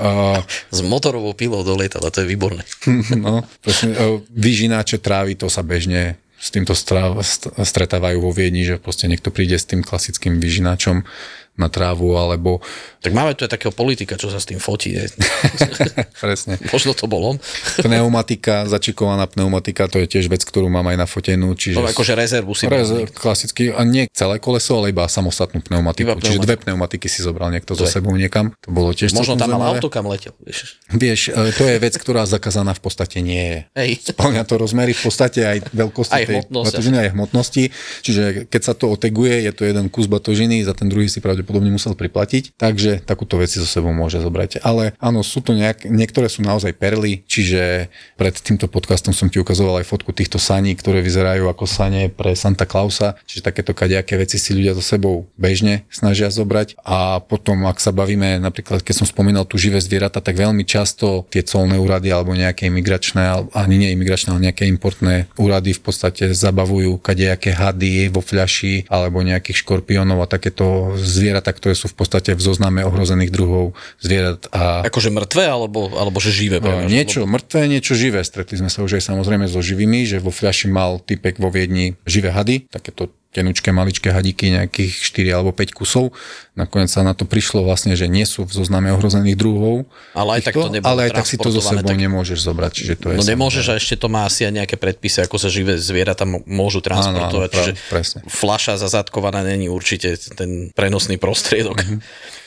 Uh, 0.00 0.40
S 0.72 0.80
motorovou 0.80 1.36
pilou 1.36 1.60
do 1.60 1.76
lietadla, 1.76 2.08
to 2.08 2.24
je 2.24 2.32
výborné. 2.32 2.64
no, 3.20 3.44
presne, 3.60 3.92
uh, 3.92 4.24
vyžináče 4.32 5.04
trávy, 5.04 5.36
to 5.36 5.52
sa 5.52 5.60
bežne 5.60 6.16
s 6.42 6.48
týmto 6.50 6.72
stretávajú 6.74 8.18
vo 8.18 8.32
Viedni, 8.32 8.66
že 8.66 8.80
proste 8.80 9.06
niekto 9.06 9.30
príde 9.30 9.54
s 9.54 9.68
tým 9.68 9.84
klasickým 9.84 10.40
vyžináčom 10.40 11.06
na 11.52 11.68
trávu, 11.68 12.16
alebo 12.16 12.64
Tak 13.04 13.12
máme 13.12 13.34
tu 13.34 13.44
aj 13.44 13.52
takého 13.52 13.70
politika, 13.70 14.16
čo 14.16 14.26
sa 14.26 14.40
s 14.40 14.48
tým 14.48 14.56
fotí. 14.56 14.96
Ne? 14.96 15.04
presne. 16.22 16.56
Možno 16.68 16.92
to 16.92 17.04
bolo. 17.04 17.36
Pneumatika, 17.78 18.64
začekovaná 18.64 19.26
pneumatika, 19.26 19.84
to 19.84 20.00
je 20.00 20.08
tiež 20.08 20.26
vec, 20.26 20.40
ktorú 20.40 20.66
mám 20.66 20.86
aj 20.86 20.96
na 20.96 21.04
fotenú. 21.04 21.52
Čiže 21.52 21.76
No, 21.76 21.84
akože 21.84 22.14
rezervu 22.14 22.54
si 22.54 22.64
Rez, 22.66 22.88
mal. 22.88 23.04
klasicky, 23.06 23.68
a 23.68 23.82
nie 23.82 24.08
celé 24.08 24.38
koleso, 24.38 24.80
ale 24.80 24.90
iba 24.90 25.04
samostatnú 25.04 25.60
pneumatiku. 25.60 26.08
Iba 26.08 26.16
Čiže 26.18 26.40
dve 26.40 26.56
pneumatiky 26.56 27.04
si 27.04 27.20
zobral 27.20 27.50
niekto 27.50 27.74
so 27.74 27.84
Dve. 27.84 27.92
sebou 27.92 28.16
niekam. 28.16 28.56
To 28.62 28.70
bolo 28.70 28.96
tiež 28.96 29.12
Možno 29.12 29.36
tam 29.36 29.52
mal 29.52 29.76
auto, 29.76 29.92
kam 29.92 30.08
letel. 30.08 30.32
Vieš. 30.40 30.80
Vieš, 30.88 31.20
e, 31.28 31.52
to 31.52 31.68
je 31.68 31.76
vec, 31.76 31.94
ktorá 31.94 32.24
zakázaná 32.24 32.72
v 32.72 32.80
podstate 32.80 33.20
nie 33.20 33.44
je. 33.44 33.58
Hej. 33.76 33.90
Splňa 34.08 34.42
to 34.42 34.56
rozmery 34.56 34.92
v 34.92 35.02
podstate 35.02 35.40
aj 35.42 35.58
veľkosti 35.70 36.14
Aj 36.14 36.24
tej 36.24 36.34
hmotnosť. 36.40 36.66
batožiny, 36.72 36.96
aj 36.98 37.10
hmotnosti. 37.12 37.64
Čiže 38.00 38.22
keď 38.48 38.62
sa 38.62 38.72
to 38.72 38.88
oteguje, 38.88 39.42
je 39.42 39.52
to 39.52 39.68
jeden 39.68 39.92
kus 39.92 40.08
batožiny, 40.08 40.64
za 40.64 40.72
ten 40.72 40.88
druhý 40.88 41.06
si 41.06 41.18
pravdepodobne 41.18 41.41
musel 41.46 41.96
priplatiť. 41.96 42.54
Takže 42.56 43.02
takúto 43.02 43.40
veci 43.40 43.58
so 43.58 43.68
sebou 43.68 43.90
môže 43.90 44.20
zobrať. 44.20 44.62
Ale 44.62 44.94
áno, 45.00 45.24
sú 45.24 45.40
to 45.40 45.56
nejak, 45.56 45.88
niektoré 45.88 46.28
sú 46.28 46.44
naozaj 46.44 46.76
perly, 46.76 47.24
čiže 47.26 47.88
pred 48.16 48.34
týmto 48.36 48.68
podcastom 48.68 49.16
som 49.16 49.32
ti 49.32 49.40
ukazoval 49.40 49.80
aj 49.80 49.88
fotku 49.88 50.12
týchto 50.12 50.36
saní, 50.36 50.76
ktoré 50.76 51.00
vyzerajú 51.00 51.48
ako 51.48 51.64
sane 51.64 52.12
pre 52.12 52.36
Santa 52.36 52.68
Clausa. 52.68 53.16
Čiže 53.24 53.48
takéto 53.48 53.72
kadejaké 53.72 54.20
veci 54.20 54.36
si 54.36 54.52
ľudia 54.52 54.76
so 54.76 54.84
sebou 54.84 55.26
bežne 55.40 55.88
snažia 55.88 56.28
zobrať. 56.28 56.76
A 56.84 57.18
potom, 57.24 57.64
ak 57.64 57.80
sa 57.80 57.90
bavíme, 57.90 58.38
napríklad 58.38 58.84
keď 58.84 59.02
som 59.02 59.06
spomínal 59.08 59.48
tu 59.48 59.56
živé 59.56 59.80
zvieratá, 59.80 60.20
tak 60.20 60.36
veľmi 60.36 60.62
často 60.68 61.24
tie 61.32 61.40
colné 61.42 61.80
úrady 61.80 62.12
alebo 62.12 62.36
nejaké 62.36 62.68
imigračné, 62.68 63.50
ani 63.56 63.76
nie 63.80 63.90
imigračné, 63.96 64.36
ale 64.36 64.52
nejaké 64.52 64.68
importné 64.68 65.26
úrady 65.40 65.72
v 65.72 65.82
podstate 65.82 66.30
zabavujú 66.36 67.00
kadejaké 67.00 67.56
hady 67.56 68.12
vo 68.12 68.20
fľaši 68.20 68.92
alebo 68.92 69.24
nejakých 69.24 69.64
škorpiónov 69.64 70.20
a 70.20 70.30
takéto 70.30 70.92
zvieratá, 71.00 71.31
ktoré 71.40 71.72
sú 71.72 71.88
v 71.88 71.96
podstate 71.96 72.36
v 72.36 72.42
zozname 72.44 72.84
ohrozených 72.84 73.32
druhov 73.32 73.72
zvierat 74.02 74.44
a 74.52 74.84
Akože 74.84 75.08
mŕtve, 75.08 75.48
alebo, 75.48 75.88
alebo 75.96 76.18
že 76.20 76.34
živé? 76.34 76.58
E, 76.58 76.62
prevažne? 76.66 76.92
Niečo 76.92 77.24
mŕtve, 77.24 77.70
niečo 77.70 77.96
živé. 77.96 78.20
Stretli 78.20 78.60
sme 78.60 78.68
sa 78.68 78.84
už 78.84 79.00
aj 79.00 79.08
samozrejme 79.08 79.48
so 79.48 79.62
živými, 79.62 80.04
že 80.04 80.20
vo 80.20 80.34
fľaši 80.34 80.68
mal 80.68 81.00
typek 81.00 81.40
vo 81.40 81.48
Viedni 81.48 81.94
živé 82.04 82.34
hady, 82.34 82.68
takéto 82.68 83.08
tenučké, 83.32 83.72
maličké 83.72 84.12
hadíky, 84.12 84.52
nejakých 84.52 84.92
4 84.92 85.32
alebo 85.32 85.50
5 85.50 85.72
kusov. 85.72 86.12
Nakoniec 86.52 86.86
sa 86.86 87.00
na 87.00 87.16
to 87.16 87.24
prišlo 87.24 87.64
vlastne, 87.64 87.96
že 87.96 88.04
nie 88.04 88.22
sú 88.22 88.44
v 88.44 88.52
zozname 88.52 88.92
ohrozených 88.92 89.34
druhov. 89.34 89.88
Ale 90.12 90.36
aj 90.36 90.42
tak 90.46 90.54
to 90.54 90.68
nebolo 90.68 90.84
ale 90.86 91.08
aj 91.08 91.16
tak 91.16 91.24
si 91.24 91.40
to 91.40 91.48
so 91.48 91.64
sebou 91.64 91.88
tak- 91.88 91.96
nemôžeš 91.96 92.44
zobrať. 92.44 92.72
Čiže 92.74 92.94
to 92.94 93.06
je 93.08 93.16
No 93.16 93.18
samozrejme- 93.18 93.32
nemôžeš 93.32 93.64
a 93.66 93.74
ešte 93.74 93.94
to 93.96 94.06
má 94.06 94.28
asi 94.28 94.44
aj 94.44 94.52
nejaké 94.52 94.76
predpisy, 94.76 95.24
ako 95.24 95.40
sa 95.40 95.48
živé 95.48 95.80
zvieratá 95.80 96.28
môžu 96.28 96.78
transportovať. 96.78 97.50
Áno, 97.50 97.56
áno, 97.56 97.66
čiže 97.66 97.72
presne. 97.88 98.20
fľaša 98.28 98.76
zazadkovaná 98.78 99.40
není 99.40 99.66
určite 99.66 100.12
ten 100.36 100.68
prenosný 100.70 101.16
prostriedok. 101.16 101.80
Mhm. 101.80 101.98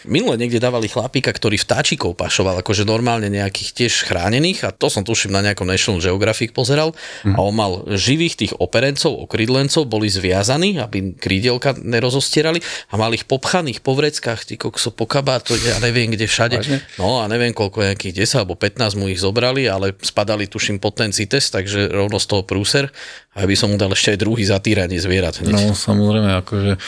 Minule 0.05 0.37
niekde 0.39 0.61
dávali 0.61 0.87
chlapíka, 0.87 1.33
ktorý 1.33 1.57
vtáčikov 1.59 2.15
pašoval, 2.15 2.61
akože 2.61 2.87
normálne 2.87 3.27
nejakých 3.27 3.69
tiež 3.73 3.93
chránených 4.07 4.65
a 4.65 4.69
to 4.71 4.87
som 4.87 5.03
tuším 5.03 5.33
na 5.33 5.41
nejakom 5.41 5.67
National 5.67 6.01
Geographic 6.01 6.55
pozeral 6.55 6.93
a 7.25 7.39
on 7.41 7.53
mal 7.53 7.83
živých 7.91 8.35
tých 8.45 8.53
operencov, 8.57 9.25
okrydlencov, 9.25 9.89
boli 9.89 10.07
zviazaní, 10.07 10.77
aby 10.79 11.17
krídelka 11.17 11.75
nerozostierali 11.75 12.61
a 12.89 12.95
mal 12.95 13.11
ich 13.11 13.25
popchaných 13.25 13.81
po 13.81 13.97
vreckách, 13.97 14.45
ty 14.45 14.55
kokso, 14.55 14.93
po 14.93 15.09
kabátu, 15.09 15.57
ja 15.57 15.81
neviem 15.81 16.13
kde 16.13 16.29
všade. 16.29 16.57
Vážne? 16.61 16.79
No 17.01 17.19
a 17.19 17.27
neviem 17.27 17.51
koľko, 17.51 17.85
nejakých 17.85 18.23
10 18.23 18.45
alebo 18.45 18.55
15 18.55 18.95
mu 18.95 19.09
ich 19.09 19.19
zobrali, 19.19 19.67
ale 19.67 19.97
spadali 19.99 20.45
tuším 20.45 20.77
pod 20.77 20.95
ten 20.95 21.11
CITES, 21.11 21.51
takže 21.51 21.89
rovno 21.89 22.21
z 22.21 22.27
toho 22.29 22.43
prúser. 22.45 22.93
A 23.35 23.43
by 23.43 23.55
som 23.57 23.67
mu 23.67 23.75
dal 23.75 23.91
ešte 23.91 24.15
aj 24.15 24.19
druhý 24.23 24.47
za 24.47 24.63
týranie 24.63 24.95
zvierat. 24.95 25.43
hneď. 25.43 25.51
No 25.51 25.75
samozrejme, 25.75 26.39
akože 26.39 26.79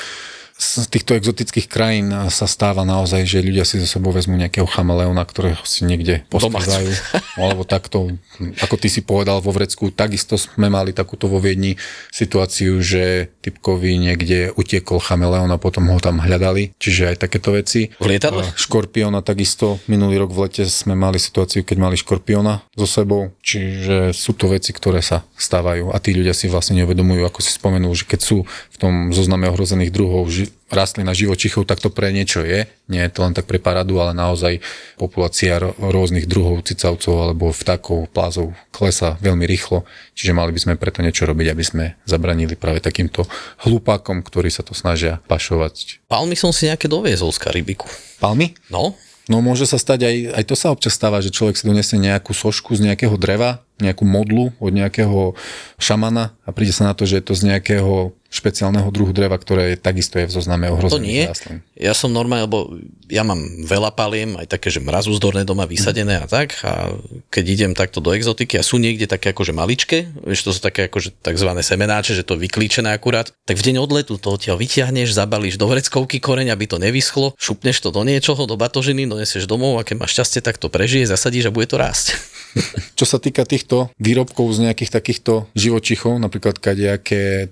z 0.58 0.90
týchto 0.90 1.14
exotických 1.14 1.70
krajín 1.70 2.10
sa 2.34 2.50
stáva 2.50 2.82
naozaj, 2.82 3.30
že 3.30 3.46
ľudia 3.46 3.62
si 3.62 3.78
so 3.78 3.86
sebou 3.86 4.10
vezmú 4.10 4.34
nejakého 4.42 4.66
chameleona, 4.66 5.22
ktorého 5.22 5.62
si 5.62 5.86
niekde 5.86 6.26
poskladajú. 6.34 6.90
Alebo 7.38 7.62
takto, 7.62 8.18
ako 8.66 8.76
ty 8.82 8.90
si 8.90 9.06
povedal 9.06 9.38
vo 9.38 9.54
Vrecku, 9.54 9.94
takisto 9.94 10.34
sme 10.34 10.74
mali 10.74 10.98
takúto 10.98 11.30
vo 11.30 11.38
Viedni 11.38 11.78
situáciu, 12.10 12.82
že 12.82 13.30
typkovi 13.46 14.02
niekde 14.02 14.50
utiekol 14.58 14.98
chameleon 14.98 15.54
a 15.54 15.62
potom 15.62 15.94
ho 15.94 16.02
tam 16.02 16.18
hľadali. 16.18 16.74
Čiže 16.82 17.14
aj 17.14 17.30
takéto 17.30 17.54
veci. 17.54 17.94
V 18.02 18.10
lietadle? 18.10 18.42
Škorpiona 18.58 19.22
takisto. 19.22 19.78
Minulý 19.86 20.26
rok 20.26 20.34
v 20.34 20.50
lete 20.50 20.66
sme 20.66 20.98
mali 20.98 21.22
situáciu, 21.22 21.62
keď 21.62 21.78
mali 21.78 22.02
škorpiona 22.02 22.66
so 22.74 22.90
sebou. 22.90 23.30
Čiže 23.46 24.10
sú 24.10 24.34
to 24.34 24.50
veci, 24.50 24.74
ktoré 24.74 25.06
sa 25.06 25.22
stávajú 25.38 25.94
a 25.94 25.98
tí 26.02 26.18
ľudia 26.18 26.34
si 26.34 26.50
vlastne 26.50 26.82
neuvedomujú, 26.82 27.30
ako 27.30 27.46
si 27.46 27.54
spomenul, 27.54 27.94
že 27.94 28.10
keď 28.10 28.20
sú 28.26 28.38
v 28.44 28.77
tom 28.78 29.10
zozname 29.10 29.50
ohrozených 29.50 29.90
druhov 29.90 30.30
ži- 30.30 30.54
rastlín 30.70 31.10
a 31.10 31.18
živočichov, 31.18 31.66
tak 31.66 31.82
to 31.82 31.90
pre 31.90 32.14
niečo 32.14 32.46
je. 32.46 32.70
Nie 32.88 33.08
je 33.08 33.14
to 33.18 33.26
len 33.26 33.34
tak 33.34 33.50
pre 33.50 33.58
paradu, 33.58 33.98
ale 33.98 34.14
naozaj 34.14 34.62
populácia 34.96 35.58
ro- 35.58 35.74
rôznych 35.78 36.30
druhov 36.30 36.62
cicavcov 36.62 37.14
alebo 37.18 37.50
vtákov, 37.50 38.14
plázov 38.14 38.54
klesa 38.70 39.18
veľmi 39.18 39.50
rýchlo. 39.50 39.84
Čiže 40.14 40.38
mali 40.38 40.54
by 40.54 40.60
sme 40.62 40.74
preto 40.78 41.02
niečo 41.02 41.26
robiť, 41.26 41.48
aby 41.50 41.64
sme 41.66 41.86
zabranili 42.06 42.54
práve 42.54 42.80
takýmto 42.80 43.26
hlupákom, 43.66 44.22
ktorí 44.22 44.54
sa 44.54 44.62
to 44.62 44.78
snažia 44.78 45.20
pašovať. 45.26 46.06
Palmy 46.06 46.38
som 46.38 46.54
si 46.54 46.70
nejaké 46.70 46.86
doviezol 46.86 47.34
z 47.34 47.42
Karibiku. 47.42 47.90
Palmy? 48.22 48.54
No, 48.70 48.94
No 49.28 49.44
môže 49.44 49.68
sa 49.68 49.76
stať 49.76 50.08
aj, 50.08 50.16
aj 50.40 50.44
to 50.48 50.56
sa 50.56 50.72
občas 50.72 50.96
stáva, 50.96 51.20
že 51.20 51.36
človek 51.36 51.60
si 51.60 51.68
donesie 51.68 52.00
nejakú 52.00 52.32
sošku 52.32 52.80
z 52.80 52.88
nejakého 52.88 53.12
dreva, 53.20 53.60
nejakú 53.76 54.08
modlu 54.08 54.56
od 54.56 54.72
nejakého 54.72 55.36
šamana 55.76 56.32
a 56.48 56.56
príde 56.56 56.72
sa 56.72 56.88
na 56.88 56.96
to, 56.96 57.04
že 57.04 57.20
je 57.20 57.26
to 57.28 57.34
z 57.36 57.52
nejakého 57.52 58.16
špeciálneho 58.28 58.92
druhu 58.92 59.16
dreva, 59.16 59.40
ktoré 59.40 59.74
je, 59.74 59.76
takisto 59.80 60.20
je 60.20 60.28
v 60.28 60.34
zozname 60.36 60.68
to 60.68 60.76
ohrozených 60.76 61.08
nie. 61.08 61.26
rastlín. 61.26 61.58
Ja 61.80 61.96
som 61.96 62.12
normálne, 62.12 62.44
lebo 62.44 62.76
ja 63.08 63.24
mám 63.24 63.40
veľa 63.64 63.96
paliem, 63.96 64.36
aj 64.36 64.52
také, 64.52 64.68
že 64.68 64.84
mrazúzdorné 64.84 65.48
doma 65.48 65.64
vysadené 65.64 66.20
a 66.20 66.28
tak. 66.28 66.60
A 66.68 66.92
keď 67.32 67.46
idem 67.48 67.72
takto 67.72 68.04
do 68.04 68.12
exotiky 68.12 68.60
a 68.60 68.68
sú 68.68 68.84
niekde 68.84 69.08
také 69.08 69.32
akože 69.32 69.56
maličké, 69.56 70.12
vieš, 70.28 70.44
to 70.44 70.52
sú 70.52 70.60
také 70.60 70.92
akože 70.92 71.16
tzv. 71.24 71.50
semenáče, 71.56 72.20
že 72.20 72.28
to 72.28 72.36
je 72.36 72.44
vyklíčené 72.52 72.92
akurát, 72.92 73.32
tak 73.48 73.56
v 73.56 73.72
deň 73.72 73.76
odletu 73.80 74.20
to 74.20 74.28
odtiaľ 74.36 74.60
vyťahneš, 74.60 75.16
zabalíš 75.16 75.56
do 75.56 75.72
vreckovky 75.72 76.20
koreň, 76.20 76.52
aby 76.52 76.68
to 76.68 76.78
nevyschlo, 76.84 77.32
šupneš 77.40 77.80
to 77.80 77.96
do 77.96 78.04
niečoho, 78.04 78.44
do 78.44 78.60
batožiny, 78.60 79.08
donesieš 79.08 79.48
domov 79.48 79.80
a 79.80 79.88
keď 79.88 80.04
máš 80.04 80.20
šťastie, 80.20 80.44
tak 80.44 80.60
to 80.60 80.68
prežije, 80.68 81.08
zasadíš 81.08 81.48
a 81.48 81.56
bude 81.56 81.72
to 81.72 81.80
rásť. 81.80 82.20
Čo 83.00 83.06
sa 83.06 83.18
týka 83.22 83.46
týchto 83.48 83.94
výrobkov 84.02 84.52
z 84.58 84.68
nejakých 84.68 84.92
takýchto 84.92 85.48
živočichov, 85.54 86.18
napríklad 86.18 86.58
kadejaké 86.58 87.48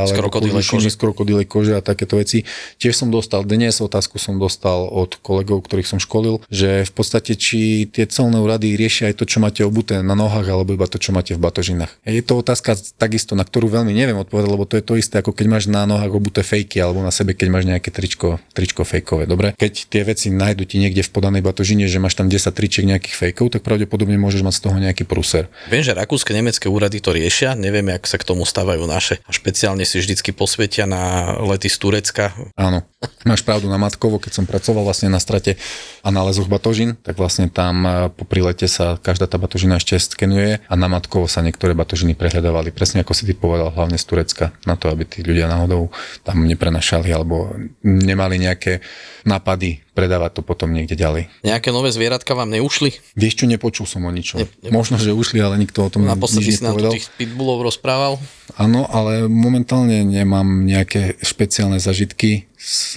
krokodílej 0.00 0.62
kožušiny 0.62 0.88
kože. 0.88 0.94
z 0.94 0.96
krokodílej 0.96 1.46
kože 1.46 1.72
a 1.76 1.82
takéto 1.84 2.16
veci, 2.16 2.48
tiež 2.80 2.94
som 2.96 3.08
dostal, 3.12 3.44
dnes 3.44 3.78
otázku 3.82 4.16
som 4.16 4.40
dostal 4.40 4.88
od 4.88 5.18
kolegov, 5.20 5.64
ktorých 5.66 5.88
som 5.88 5.98
školil, 6.00 6.40
že 6.48 6.86
v 6.88 6.92
podstate 6.92 7.36
či 7.36 7.84
tie 7.90 8.08
celné 8.08 8.40
úrady 8.40 8.74
riešia 8.78 9.12
aj 9.12 9.20
to, 9.20 9.24
čo 9.28 9.42
máte 9.42 9.60
obuté 9.66 10.00
na 10.00 10.14
nohách, 10.14 10.48
alebo 10.48 10.72
iba 10.72 10.86
to, 10.88 10.96
čo 10.96 11.12
máte 11.12 11.36
v 11.36 11.42
batožinách. 11.42 11.92
Je 12.06 12.22
to 12.24 12.40
otázka 12.40 12.78
takisto, 12.96 13.36
na 13.36 13.44
ktorú 13.44 13.68
veľmi 13.68 13.92
neviem 13.92 14.16
odpovedať, 14.16 14.48
lebo 14.48 14.64
to 14.64 14.78
je 14.78 14.84
to 14.84 14.94
isté, 14.96 15.20
ako 15.20 15.34
keď 15.36 15.46
máš 15.50 15.64
na 15.68 15.84
nohách 15.84 16.12
obuté 16.12 16.40
fejky, 16.46 16.80
alebo 16.80 17.02
na 17.02 17.10
sebe, 17.12 17.36
keď 17.36 17.48
máš 17.50 17.64
nejaké 17.68 17.90
tričko, 17.90 18.38
tričko 18.56 18.86
fejkové. 18.86 19.26
Dobre? 19.26 19.54
Keď 19.58 19.72
tie 19.90 20.02
veci 20.06 20.30
nájdu 20.32 20.64
ti 20.64 20.78
niekde 20.78 21.02
v 21.02 21.10
podanej 21.10 21.42
batožine, 21.42 21.90
že 21.90 21.98
máš 21.98 22.14
tam 22.14 22.30
10 22.30 22.52
tričiek 22.52 22.86
nejakých 22.86 23.14
fejkov, 23.18 23.58
tak 23.58 23.66
pravdepodobne 23.66 24.16
môžeš 24.16 24.42
mať 24.46 24.54
z 24.56 24.62
toho 24.62 24.76
nejaký 24.78 25.04
prúser. 25.04 25.50
Viem, 25.68 25.82
že 25.82 25.96
rakúske, 25.96 26.30
nemecké 26.32 26.70
úrady 26.70 27.02
to 27.02 27.10
riešia, 27.10 27.58
neviem, 27.58 27.90
jak 27.90 28.04
sa 28.06 28.16
k 28.16 28.28
tomu 28.28 28.46
stávajú 28.46 28.84
naše. 28.86 29.18
A 29.26 29.30
špeciálne 29.34 29.81
si 29.84 29.98
vždycky 29.98 30.32
posvetia 30.32 30.86
na 30.86 31.34
lety 31.40 31.68
z 31.68 31.76
Turecka. 31.78 32.32
Áno, 32.56 32.84
máš 33.22 33.42
pravdu 33.42 33.70
na 33.70 33.78
Matkovo, 33.78 34.18
keď 34.18 34.32
som 34.42 34.44
pracoval 34.46 34.82
vlastne 34.82 35.06
na 35.06 35.22
strate 35.22 35.54
a 36.02 36.08
na 36.10 36.26
lezoch 36.26 36.50
batožín, 36.50 36.98
tak 36.98 37.18
vlastne 37.18 37.46
tam 37.46 37.86
eh, 37.86 37.92
po 38.10 38.26
prilete 38.26 38.66
sa 38.66 38.98
každá 38.98 39.30
tá 39.30 39.38
batožina 39.38 39.78
ešte 39.78 39.98
skenuje 39.98 40.58
a 40.58 40.74
na 40.74 40.90
Matkovo 40.90 41.30
sa 41.30 41.42
niektoré 41.42 41.74
batožiny 41.74 42.18
prehľadávali. 42.18 42.74
Presne 42.74 43.06
ako 43.06 43.14
si 43.14 43.26
ty 43.26 43.34
povedal, 43.34 43.70
hlavne 43.70 43.98
z 43.98 44.04
Turecka, 44.06 44.50
na 44.66 44.74
to, 44.74 44.90
aby 44.90 45.06
tí 45.06 45.22
ľudia 45.22 45.46
náhodou 45.46 45.94
tam 46.26 46.42
neprenašali 46.46 47.08
alebo 47.14 47.54
nemali 47.82 48.42
nejaké 48.42 48.82
nápady 49.22 49.82
predávať 49.92 50.40
to 50.40 50.42
potom 50.42 50.72
niekde 50.72 50.96
ďalej. 50.96 51.28
Nejaké 51.44 51.68
nové 51.70 51.92
zvieratka 51.92 52.32
vám 52.32 52.48
neušli? 52.50 52.90
Vieš 53.14 53.34
čo, 53.38 53.44
nepočul 53.46 53.84
som 53.84 54.02
o 54.02 54.10
ničom. 54.10 54.40
Ne- 54.40 54.72
Možno, 54.72 54.96
že 54.96 55.12
ušli, 55.12 55.38
ale 55.38 55.60
nikto 55.60 55.84
o 55.84 55.92
tom 55.92 56.08
Naposledy 56.08 56.48
nič 56.48 56.58
si 56.58 56.64
nám 56.64 56.80
tu 56.80 56.88
tých 56.90 57.12
pitbullov 57.20 57.60
rozprával. 57.62 58.16
Áno, 58.56 58.88
ale 58.88 59.28
momentálne 59.28 60.02
nemám 60.02 60.64
nejaké 60.64 61.20
špeciálne 61.20 61.76
zažitky 61.76 62.51
s 62.62 62.94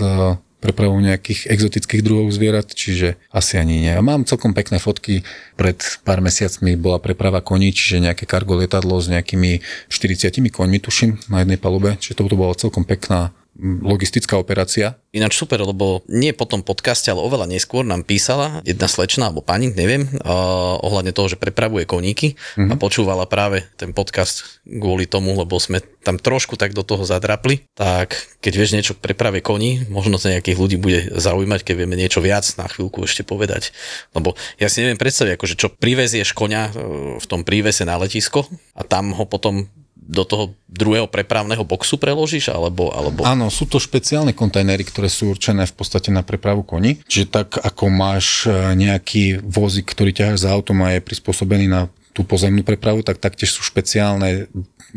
prepravou 0.66 0.98
nejakých 0.98 1.46
exotických 1.46 2.02
druhov 2.02 2.34
zvierat, 2.34 2.74
čiže 2.74 3.22
asi 3.30 3.62
ani 3.62 3.86
nie. 3.86 3.94
Mám 4.02 4.26
celkom 4.26 4.58
pekné 4.58 4.82
fotky. 4.82 5.22
Pred 5.54 6.02
pár 6.02 6.26
mesiacmi 6.26 6.74
bola 6.74 6.98
preprava 6.98 7.38
koní, 7.46 7.70
čiže 7.70 8.02
nejaké 8.02 8.26
kargo 8.26 8.58
lietadlo 8.58 8.98
s 8.98 9.06
nejakými 9.06 9.62
40 9.94 10.42
koňmi, 10.50 10.78
tuším, 10.82 11.30
na 11.30 11.46
jednej 11.46 11.62
palube. 11.62 12.02
Čiže 12.02 12.18
to 12.18 12.34
bola 12.34 12.58
celkom 12.58 12.82
pekná 12.82 13.30
logistická 13.60 14.36
operácia. 14.36 15.00
Ináč 15.16 15.40
super, 15.40 15.64
lebo 15.64 16.04
nie 16.12 16.36
po 16.36 16.44
tom 16.44 16.60
podcaste, 16.60 17.08
ale 17.08 17.24
oveľa 17.24 17.48
neskôr 17.48 17.88
nám 17.88 18.04
písala 18.04 18.60
jedna 18.68 18.92
slečna 18.92 19.32
alebo 19.32 19.40
pani, 19.40 19.72
neviem, 19.72 20.04
uh, 20.04 20.76
ohľadne 20.84 21.16
toho, 21.16 21.32
že 21.32 21.40
prepravuje 21.40 21.88
koníky 21.88 22.36
mm-hmm. 22.36 22.68
a 22.68 22.76
počúvala 22.76 23.24
práve 23.24 23.64
ten 23.80 23.96
podcast 23.96 24.60
kvôli 24.68 25.08
tomu, 25.08 25.40
lebo 25.40 25.56
sme 25.56 25.80
tam 26.04 26.20
trošku 26.20 26.60
tak 26.60 26.76
do 26.76 26.84
toho 26.84 27.08
zadrapli. 27.08 27.64
Tak 27.80 28.44
keď 28.44 28.54
vieš 28.60 28.76
niečo 28.76 28.94
k 29.00 29.04
preprave 29.08 29.40
koní, 29.40 29.88
možno 29.88 30.20
to 30.20 30.28
nejakých 30.28 30.60
ľudí 30.60 30.76
bude 30.76 31.16
zaujímať, 31.16 31.64
keď 31.64 31.76
vieme 31.80 31.96
niečo 31.96 32.20
viac 32.20 32.44
na 32.60 32.68
chvíľku 32.68 33.08
ešte 33.08 33.24
povedať. 33.24 33.72
Lebo 34.12 34.36
ja 34.60 34.68
si 34.68 34.84
neviem 34.84 35.00
predstaviť, 35.00 35.40
akože 35.40 35.56
čo 35.56 35.72
privezieš 35.72 36.36
konia 36.36 36.76
uh, 36.76 37.16
v 37.16 37.26
tom 37.26 37.48
prívese 37.48 37.88
na 37.88 37.96
letisko 37.96 38.44
a 38.76 38.84
tam 38.84 39.16
ho 39.16 39.24
potom 39.24 39.72
do 40.06 40.24
toho 40.24 40.54
druhého 40.70 41.10
prepravného 41.10 41.66
boxu 41.66 41.98
preložíš, 41.98 42.54
alebo, 42.54 42.94
alebo... 42.94 43.26
Áno, 43.26 43.50
sú 43.50 43.66
to 43.66 43.82
špeciálne 43.82 44.38
kontajnery, 44.38 44.86
ktoré 44.86 45.10
sú 45.10 45.34
určené 45.34 45.66
v 45.66 45.76
podstate 45.76 46.14
na 46.14 46.22
prepravu 46.22 46.62
koní. 46.62 47.02
Čiže 47.10 47.26
tak 47.34 47.58
ako 47.58 47.90
máš 47.90 48.46
e, 48.46 48.54
nejaký 48.78 49.42
vozík, 49.42 49.90
ktorý 49.90 50.14
ťaháš 50.14 50.46
za 50.46 50.54
autom 50.54 50.86
a 50.86 50.94
je 50.94 51.02
prispôsobený 51.02 51.66
na 51.66 51.90
tú 52.16 52.24
pozemnú 52.24 52.64
prepravu, 52.64 53.04
tak 53.04 53.20
taktiež 53.20 53.52
sú 53.52 53.66
špeciálne, 53.66 54.48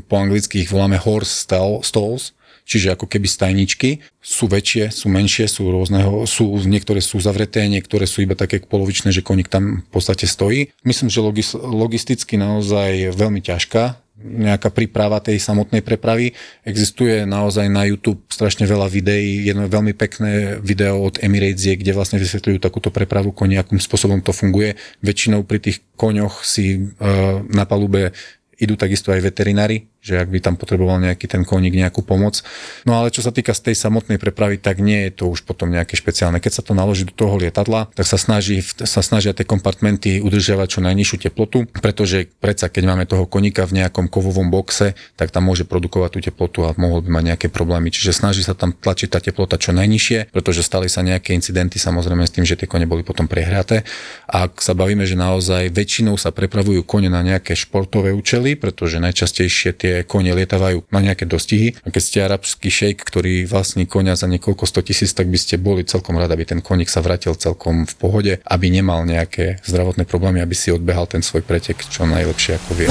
po 0.07 0.15
anglicky 0.21 0.63
ich 0.63 0.71
voláme 0.71 1.01
horse 1.01 1.43
stall- 1.43 1.83
stalls, 1.83 2.31
čiže 2.69 2.95
ako 2.95 3.11
keby 3.11 3.27
stajničky. 3.27 4.05
Sú 4.23 4.47
väčšie, 4.47 4.93
sú 4.93 5.09
menšie, 5.09 5.49
sú 5.49 5.67
rôzneho, 5.73 6.29
sú, 6.29 6.61
niektoré 6.69 7.01
sú 7.01 7.19
zavreté, 7.19 7.65
niektoré 7.67 8.05
sú 8.05 8.23
iba 8.23 8.37
také 8.37 8.61
polovičné, 8.61 9.11
že 9.11 9.25
koník 9.25 9.49
tam 9.49 9.83
v 9.83 9.91
podstate 9.91 10.29
stojí. 10.29 10.71
Myslím, 10.85 11.09
že 11.09 11.25
logis, 11.25 11.57
logisticky 11.57 12.37
naozaj 12.37 13.17
veľmi 13.17 13.41
ťažká 13.41 14.08
nejaká 14.19 14.75
príprava 14.75 15.23
tej 15.23 15.39
samotnej 15.39 15.81
prepravy. 15.81 16.35
Existuje 16.67 17.23
naozaj 17.23 17.71
na 17.71 17.87
YouTube 17.87 18.19
strašne 18.27 18.67
veľa 18.67 18.91
videí, 18.91 19.47
jedno 19.47 19.71
veľmi 19.71 19.95
pekné 19.95 20.59
video 20.59 20.99
od 21.07 21.23
Emirates, 21.23 21.63
je, 21.63 21.79
kde 21.79 21.95
vlastne 21.95 22.19
vysvetľujú 22.19 22.59
takúto 22.59 22.91
prepravu 22.91 23.31
koní, 23.31 23.57
akým 23.57 23.79
spôsobom 23.79 24.19
to 24.19 24.35
funguje. 24.35 24.75
Väčšinou 25.01 25.47
pri 25.47 25.63
tých 25.63 25.87
koňoch 25.95 26.43
si 26.43 26.79
uh, 26.79 27.43
na 27.47 27.63
palube 27.63 28.11
idú 28.59 28.75
takisto 28.75 29.15
aj 29.15 29.23
veterinári, 29.23 29.87
že 29.99 30.17
ak 30.17 30.31
by 30.31 30.39
tam 30.39 30.55
potreboval 30.55 31.03
nejaký 31.03 31.27
ten 31.27 31.43
koník 31.43 31.75
nejakú 31.75 32.07
pomoc. 32.07 32.41
No 32.87 32.97
ale 32.97 33.11
čo 33.11 33.21
sa 33.21 33.35
týka 33.35 33.51
z 33.53 33.71
tej 33.71 33.77
samotnej 33.77 34.17
prepravy, 34.17 34.57
tak 34.57 34.79
nie 34.79 35.11
je 35.11 35.23
to 35.23 35.25
už 35.27 35.43
potom 35.43 35.75
nejaké 35.75 35.99
špeciálne. 35.99 36.39
Keď 36.39 36.53
sa 36.59 36.63
to 36.63 36.73
naloží 36.73 37.05
do 37.05 37.15
toho 37.15 37.35
lietadla, 37.37 37.91
tak 37.93 38.07
sa, 38.07 38.17
snaží, 38.17 38.63
sa 38.63 39.03
snažia 39.03 39.35
tie 39.35 39.43
kompartmenty 39.45 40.23
udržiavať 40.23 40.79
čo 40.79 40.81
najnižšiu 40.87 41.17
teplotu, 41.29 41.67
pretože 41.83 42.31
predsa 42.39 42.71
keď 42.71 42.83
máme 42.87 43.05
toho 43.11 43.27
koníka 43.27 43.67
v 43.67 43.83
nejakom 43.83 44.07
kovovom 44.07 44.49
boxe, 44.55 44.95
tak 45.19 45.35
tam 45.35 45.51
môže 45.51 45.67
produkovať 45.67 46.11
tú 46.15 46.21
teplotu 46.31 46.65
a 46.65 46.73
mohol 46.79 47.03
by 47.03 47.19
mať 47.21 47.25
nejaké 47.35 47.47
problémy. 47.51 47.91
Čiže 47.91 48.15
snaží 48.15 48.47
sa 48.47 48.55
tam 48.55 48.71
tlačiť 48.71 49.09
tá 49.11 49.19
teplota 49.19 49.59
čo 49.59 49.75
najnižšie, 49.75 50.31
pretože 50.31 50.63
stali 50.63 50.87
sa 50.87 51.03
nejaké 51.03 51.35
incidenty 51.35 51.83
samozrejme 51.83 52.23
s 52.23 52.33
tým, 52.33 52.47
že 52.47 52.55
tie 52.55 52.71
kone 52.71 52.87
boli 52.87 53.03
potom 53.03 53.27
prehraté. 53.27 53.83
Ak 54.31 54.63
sa 54.63 54.73
bavíme, 54.79 55.03
že 55.05 55.19
naozaj 55.19 55.75
väčšinou 55.75 56.15
sa 56.17 56.31
prepravujú 56.31 56.87
kone 56.87 57.11
na 57.11 57.21
nejaké 57.21 57.59
športové 57.59 58.15
účely, 58.15 58.55
pretože 58.55 59.03
najčastejšie 59.03 59.71
tie 59.75 59.88
tie 59.89 60.05
kone 60.05 60.29
lietavajú 60.37 60.85
na 60.93 61.01
nejaké 61.01 61.25
dostihy. 61.25 61.73
A 61.81 61.89
keď 61.89 62.03
ste 62.05 62.19
arabský 62.21 62.69
šejk, 62.69 63.01
ktorý 63.01 63.49
vlastní 63.49 63.89
konia 63.89 64.13
za 64.13 64.29
niekoľko 64.29 64.69
100 64.69 64.89
tisíc, 64.93 65.11
tak 65.17 65.33
by 65.33 65.39
ste 65.41 65.57
boli 65.57 65.89
celkom 65.89 66.21
rád, 66.21 66.37
aby 66.37 66.45
ten 66.45 66.61
koník 66.61 66.93
sa 66.93 67.01
vrátil 67.01 67.33
celkom 67.33 67.89
v 67.89 67.95
pohode, 67.97 68.33
aby 68.45 68.67
nemal 68.69 69.09
nejaké 69.09 69.65
zdravotné 69.65 70.05
problémy, 70.05 70.45
aby 70.45 70.53
si 70.53 70.69
odbehal 70.69 71.09
ten 71.09 71.25
svoj 71.25 71.41
pretek 71.41 71.81
čo 71.89 72.05
najlepšie 72.05 72.61
ako 72.61 72.71
vie. 72.77 72.89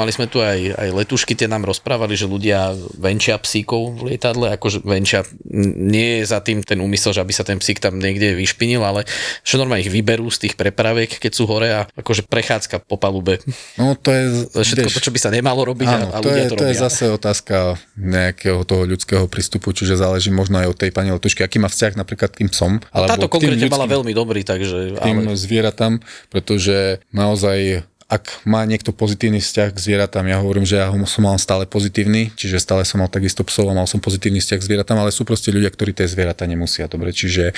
Mali 0.00 0.16
sme 0.16 0.24
tu 0.24 0.40
aj, 0.40 0.80
aj 0.80 0.88
letušky, 0.96 1.36
tie 1.36 1.44
nám 1.44 1.68
rozprávali, 1.68 2.16
že 2.16 2.24
ľudia 2.24 2.72
venčia 2.96 3.36
psíkov 3.36 4.00
v 4.00 4.16
lietadle, 4.16 4.48
akože 4.56 4.80
venčia, 4.80 5.28
nie 5.76 6.24
je 6.24 6.32
za 6.32 6.40
tým 6.40 6.64
ten 6.64 6.80
úmysel, 6.80 7.12
že 7.12 7.20
aby 7.20 7.36
sa 7.36 7.44
ten 7.44 7.60
psík 7.60 7.84
tam 7.84 8.00
niekde 8.00 8.32
vyšpinil, 8.32 8.80
ale 8.80 9.04
že 9.44 9.60
normálne 9.60 9.84
ich 9.84 9.92
vyberú 9.92 10.32
z 10.32 10.48
tých 10.48 10.54
prepraviek, 10.56 11.20
keď 11.20 11.32
sú 11.36 11.44
hore 11.44 11.68
a 11.68 11.84
akože 12.00 12.24
prechádzka 12.24 12.80
po 12.88 12.96
palube. 12.96 13.44
No 13.76 13.92
to 13.92 14.08
je... 14.08 14.22
Je 14.60 14.64
všetko 14.64 14.88
vieš, 14.88 14.96
to, 14.96 15.04
čo 15.04 15.12
by 15.12 15.20
sa 15.20 15.30
nemalo 15.34 15.60
robiť 15.68 15.88
Áno, 15.88 16.08
a, 16.14 16.16
a 16.16 16.18
to, 16.22 16.28
ľudia 16.30 16.44
je, 16.46 16.48
to, 16.48 16.56
to 16.56 16.64
je 16.64 16.74
robia. 16.76 16.84
zase 16.88 17.04
otázka 17.12 17.56
nejakého 17.98 18.64
toho 18.64 18.88
ľudského 18.88 19.24
prístupu, 19.28 19.76
čiže 19.76 20.00
záleží 20.00 20.30
možno 20.32 20.62
aj 20.62 20.68
od 20.72 20.78
tej 20.78 20.90
pani 20.94 21.10
letušky, 21.12 21.42
aký 21.44 21.60
má 21.60 21.68
vzťah 21.68 21.98
napríklad 21.98 22.32
k 22.32 22.46
tým 22.46 22.48
psom. 22.48 22.72
Alebo 22.94 23.10
Táto 23.10 23.26
k 23.28 23.32
konkrétne 23.36 23.66
mala 23.66 23.84
ľudským- 23.84 23.94
veľmi 23.98 24.12
dobrý, 24.14 24.40
takže... 24.46 24.78
tým 25.02 25.18
Ale, 25.26 25.34
zvieratám, 25.34 25.98
pretože 26.30 27.02
naozaj 27.10 27.82
ak 28.10 28.42
má 28.42 28.66
niekto 28.66 28.90
pozitívny 28.90 29.38
vzťah 29.38 29.70
k 29.70 29.78
zvieratám, 29.78 30.26
ja 30.26 30.42
hovorím, 30.42 30.66
že 30.66 30.82
ja 30.82 30.90
ho 30.90 30.98
som 31.06 31.22
mal 31.22 31.38
stále 31.38 31.62
pozitívny, 31.62 32.34
čiže 32.34 32.58
stále 32.58 32.82
som 32.82 32.98
mal 32.98 33.06
takisto 33.06 33.46
psov 33.46 33.70
a 33.70 33.78
mal 33.78 33.86
som 33.86 34.02
pozitívny 34.02 34.42
vzťah 34.42 34.58
k 34.58 34.66
zvieratám, 34.66 34.98
ale 34.98 35.14
sú 35.14 35.22
proste 35.22 35.54
ľudia, 35.54 35.70
ktorí 35.70 35.94
tie 35.94 36.10
zvieratá 36.10 36.42
nemusia 36.50 36.90
dobre. 36.90 37.14
Čiže 37.14 37.54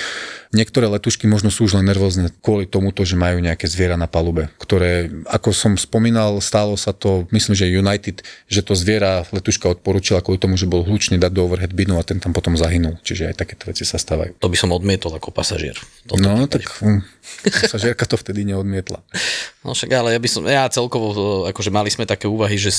niektoré 0.53 0.85
letušky 0.93 1.25
možno 1.25 1.49
sú 1.49 1.65
už 1.65 1.81
len 1.81 1.89
nervózne 1.89 2.29
kvôli 2.45 2.69
tomuto, 2.69 3.01
že 3.01 3.17
majú 3.17 3.41
nejaké 3.41 3.65
zviera 3.65 3.97
na 3.97 4.05
palube, 4.05 4.53
ktoré, 4.61 5.09
ako 5.25 5.49
som 5.57 5.73
spomínal, 5.73 6.37
stálo 6.37 6.77
sa 6.77 6.93
to, 6.93 7.25
myslím, 7.33 7.57
že 7.57 7.65
United, 7.73 8.21
že 8.45 8.61
to 8.61 8.77
zviera 8.77 9.25
letuška 9.33 9.65
odporúčila 9.73 10.21
kvôli 10.21 10.37
tomu, 10.37 10.53
že 10.53 10.69
bol 10.69 10.85
hlučný 10.85 11.17
dať 11.17 11.33
do 11.33 11.49
overhead 11.49 11.73
binu 11.73 11.97
a 11.97 12.05
ten 12.05 12.21
tam 12.21 12.29
potom 12.29 12.53
zahynul. 12.53 13.01
Čiže 13.01 13.33
aj 13.33 13.41
takéto 13.41 13.73
veci 13.73 13.89
sa 13.89 13.97
stávajú. 13.97 14.37
to 14.37 14.47
by 14.53 14.57
som 14.61 14.69
odmietol 14.69 15.09
ako 15.17 15.33
pasažier. 15.33 15.73
No, 16.13 16.45
prípade. 16.45 16.61
tak 16.61 16.63
hm, 16.77 17.01
pasažierka 17.65 18.05
to 18.05 18.21
vtedy 18.21 18.45
neodmietla. 18.45 19.01
No 19.63 19.71
však 19.71 19.95
ale 19.95 20.11
ja 20.11 20.19
by 20.19 20.27
som, 20.27 20.42
ja 20.47 20.67
celkovo, 20.69 21.07
e, 21.11 21.17
akože 21.51 21.71
mali 21.73 21.89
sme 21.91 22.07
také 22.07 22.27
úvahy, 22.27 22.59
že 22.59 22.73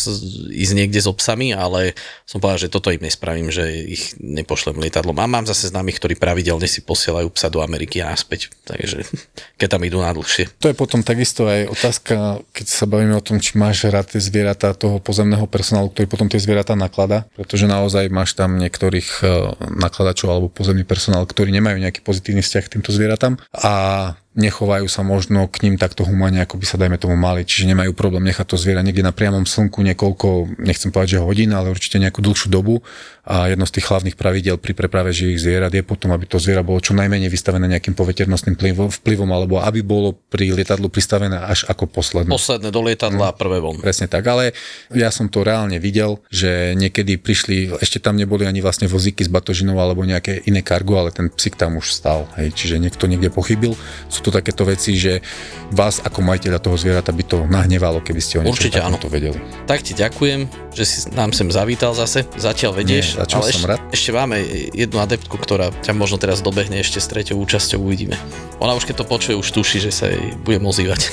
ísť 0.50 0.72
niekde 0.76 1.00
s 1.00 1.08
obsami, 1.10 1.52
ale 1.52 1.96
som 2.24 2.40
povedal, 2.40 2.68
že 2.68 2.72
toto 2.72 2.90
im 2.92 3.02
nespravím, 3.02 3.48
že 3.52 3.64
ich 3.68 4.16
nepošlem 4.18 4.78
lietadlom. 4.80 5.16
A 5.20 5.26
mám 5.28 5.44
zase 5.44 5.70
známych, 5.70 6.00
ktorí 6.00 6.14
pravidelne 6.16 6.66
si 6.68 6.84
posielajú 6.84 7.30
psa 7.32 7.48
do 7.48 7.60
Ameriky 7.60 8.00
a 8.00 8.12
naspäť, 8.12 8.52
takže 8.64 9.04
keď 9.60 9.68
tam 9.78 9.82
idú 9.84 10.00
na 10.00 10.12
dlhšie. 10.12 10.50
To 10.60 10.70
je 10.70 10.76
potom 10.76 11.04
takisto 11.04 11.46
aj 11.46 11.70
otázka, 11.70 12.14
keď 12.50 12.66
sa 12.66 12.84
bavíme 12.88 13.14
o 13.16 13.24
tom, 13.24 13.38
či 13.38 13.56
máš 13.56 13.86
rád 13.88 14.12
tie 14.14 14.20
zvieratá 14.20 14.72
toho 14.72 14.98
pozemného 14.98 15.44
personálu, 15.46 15.92
ktorý 15.92 16.06
potom 16.10 16.26
tie 16.28 16.40
zvieratá 16.40 16.74
naklada, 16.74 17.28
pretože 17.38 17.68
naozaj 17.68 18.10
máš 18.10 18.34
tam 18.34 18.56
niektorých 18.58 19.08
eh, 19.22 19.28
nakladačov 19.74 20.28
alebo 20.30 20.48
pozemný 20.50 20.82
personál, 20.82 21.24
ktorí 21.24 21.52
nemajú 21.54 21.78
nejaký 21.80 22.00
pozitívny 22.02 22.42
vzťah 22.42 22.64
k 22.66 22.72
týmto 22.78 22.90
zvieratám 22.90 23.38
a 23.54 23.72
nechovajú 24.34 24.90
sa 24.90 25.06
možno 25.06 25.46
k 25.46 25.66
ním 25.66 25.78
takto 25.78 26.02
humane, 26.02 26.42
ako 26.42 26.58
by 26.58 26.66
sa 26.66 26.76
dajme 26.76 26.98
tomu 26.98 27.14
mali, 27.14 27.46
čiže 27.46 27.70
nemajú 27.70 27.94
problém 27.94 28.26
nechať 28.26 28.46
to 28.50 28.56
zviera 28.58 28.82
niekde 28.82 29.06
na 29.06 29.14
priamom 29.14 29.46
slnku 29.46 29.80
niekoľko, 29.86 30.58
nechcem 30.58 30.90
povedať, 30.90 31.18
že 31.18 31.24
hodín, 31.24 31.54
ale 31.54 31.70
určite 31.70 32.02
nejakú 32.02 32.18
dlhšiu 32.18 32.50
dobu 32.50 32.82
a 33.24 33.48
jedno 33.48 33.64
z 33.64 33.80
tých 33.80 33.88
hlavných 33.88 34.16
pravidel 34.18 34.60
pri 34.60 34.76
preprave 34.76 35.14
živých 35.14 35.40
zvierat 35.40 35.72
je 35.72 35.86
potom, 35.86 36.12
aby 36.12 36.26
to 36.26 36.42
zviera 36.42 36.66
bolo 36.66 36.82
čo 36.82 36.92
najmenej 36.92 37.30
vystavené 37.30 37.70
nejakým 37.72 37.94
poveternostným 37.94 38.58
vplyvom, 38.90 39.30
alebo 39.30 39.62
aby 39.62 39.80
bolo 39.80 40.12
pri 40.12 40.52
lietadlu 40.52 40.90
pristavené 40.90 41.38
až 41.38 41.64
ako 41.70 41.88
posledné. 41.88 42.28
Posledné 42.28 42.68
do 42.74 42.82
lietadla 42.84 43.30
a 43.30 43.36
prvé 43.36 43.62
von. 43.62 43.78
Presne 43.78 44.10
tak, 44.10 44.26
ale 44.26 44.52
ja 44.92 45.14
som 45.14 45.30
to 45.30 45.46
reálne 45.46 45.78
videl, 45.78 46.20
že 46.28 46.74
niekedy 46.74 47.16
prišli, 47.16 47.80
ešte 47.80 48.02
tam 48.02 48.18
neboli 48.18 48.44
ani 48.44 48.58
vlastne 48.60 48.90
vozíky 48.90 49.24
s 49.24 49.30
batožinou 49.30 49.78
alebo 49.78 50.04
nejaké 50.04 50.44
iné 50.44 50.60
kargo, 50.60 50.98
ale 50.98 51.14
ten 51.14 51.30
psík 51.30 51.54
tam 51.56 51.78
už 51.78 51.94
stal. 51.94 52.26
Hej, 52.36 52.52
čiže 52.52 52.82
niekto 52.82 53.08
niekde 53.08 53.32
pochybil. 53.32 53.72
Sú 54.12 54.23
to 54.24 54.32
takéto 54.32 54.64
veci, 54.64 54.96
že 54.96 55.20
vás 55.68 56.00
ako 56.00 56.24
majiteľa 56.24 56.58
toho 56.64 56.80
zvierata 56.80 57.12
by 57.12 57.24
to 57.28 57.44
nahnevalo, 57.44 58.00
keby 58.00 58.20
ste 58.24 58.40
o 58.40 58.42
niečom 58.42 58.56
Určite 58.56 58.80
áno. 58.80 58.96
takomto 58.96 59.12
vedeli. 59.12 59.36
Tak 59.68 59.84
ti 59.84 59.92
ďakujem, 59.92 60.48
že 60.72 60.84
si 60.88 60.96
nám 61.12 61.36
sem 61.36 61.52
zavítal 61.52 61.92
zase, 61.92 62.24
zatiaľ 62.40 62.80
vedieš. 62.80 63.20
Nie, 63.20 63.28
ale 63.28 63.52
som 63.52 63.60
ešte, 63.60 63.68
rád. 63.68 63.80
ešte 63.92 64.10
máme 64.16 64.36
jednu 64.72 64.98
adeptku, 65.04 65.36
ktorá 65.36 65.68
ťa 65.84 65.92
možno 65.92 66.16
teraz 66.16 66.40
dobehne 66.40 66.80
ešte 66.80 66.98
s 66.98 67.06
treťou 67.12 67.36
účasťou, 67.44 67.84
uvidíme. 67.84 68.16
Ona 68.64 68.72
už 68.72 68.88
keď 68.88 69.04
to 69.04 69.06
počuje, 69.06 69.34
už 69.36 69.52
tuší, 69.52 69.84
že 69.84 69.92
sa 69.92 70.08
jej 70.08 70.32
budem 70.40 70.64
ozývať. 70.64 71.12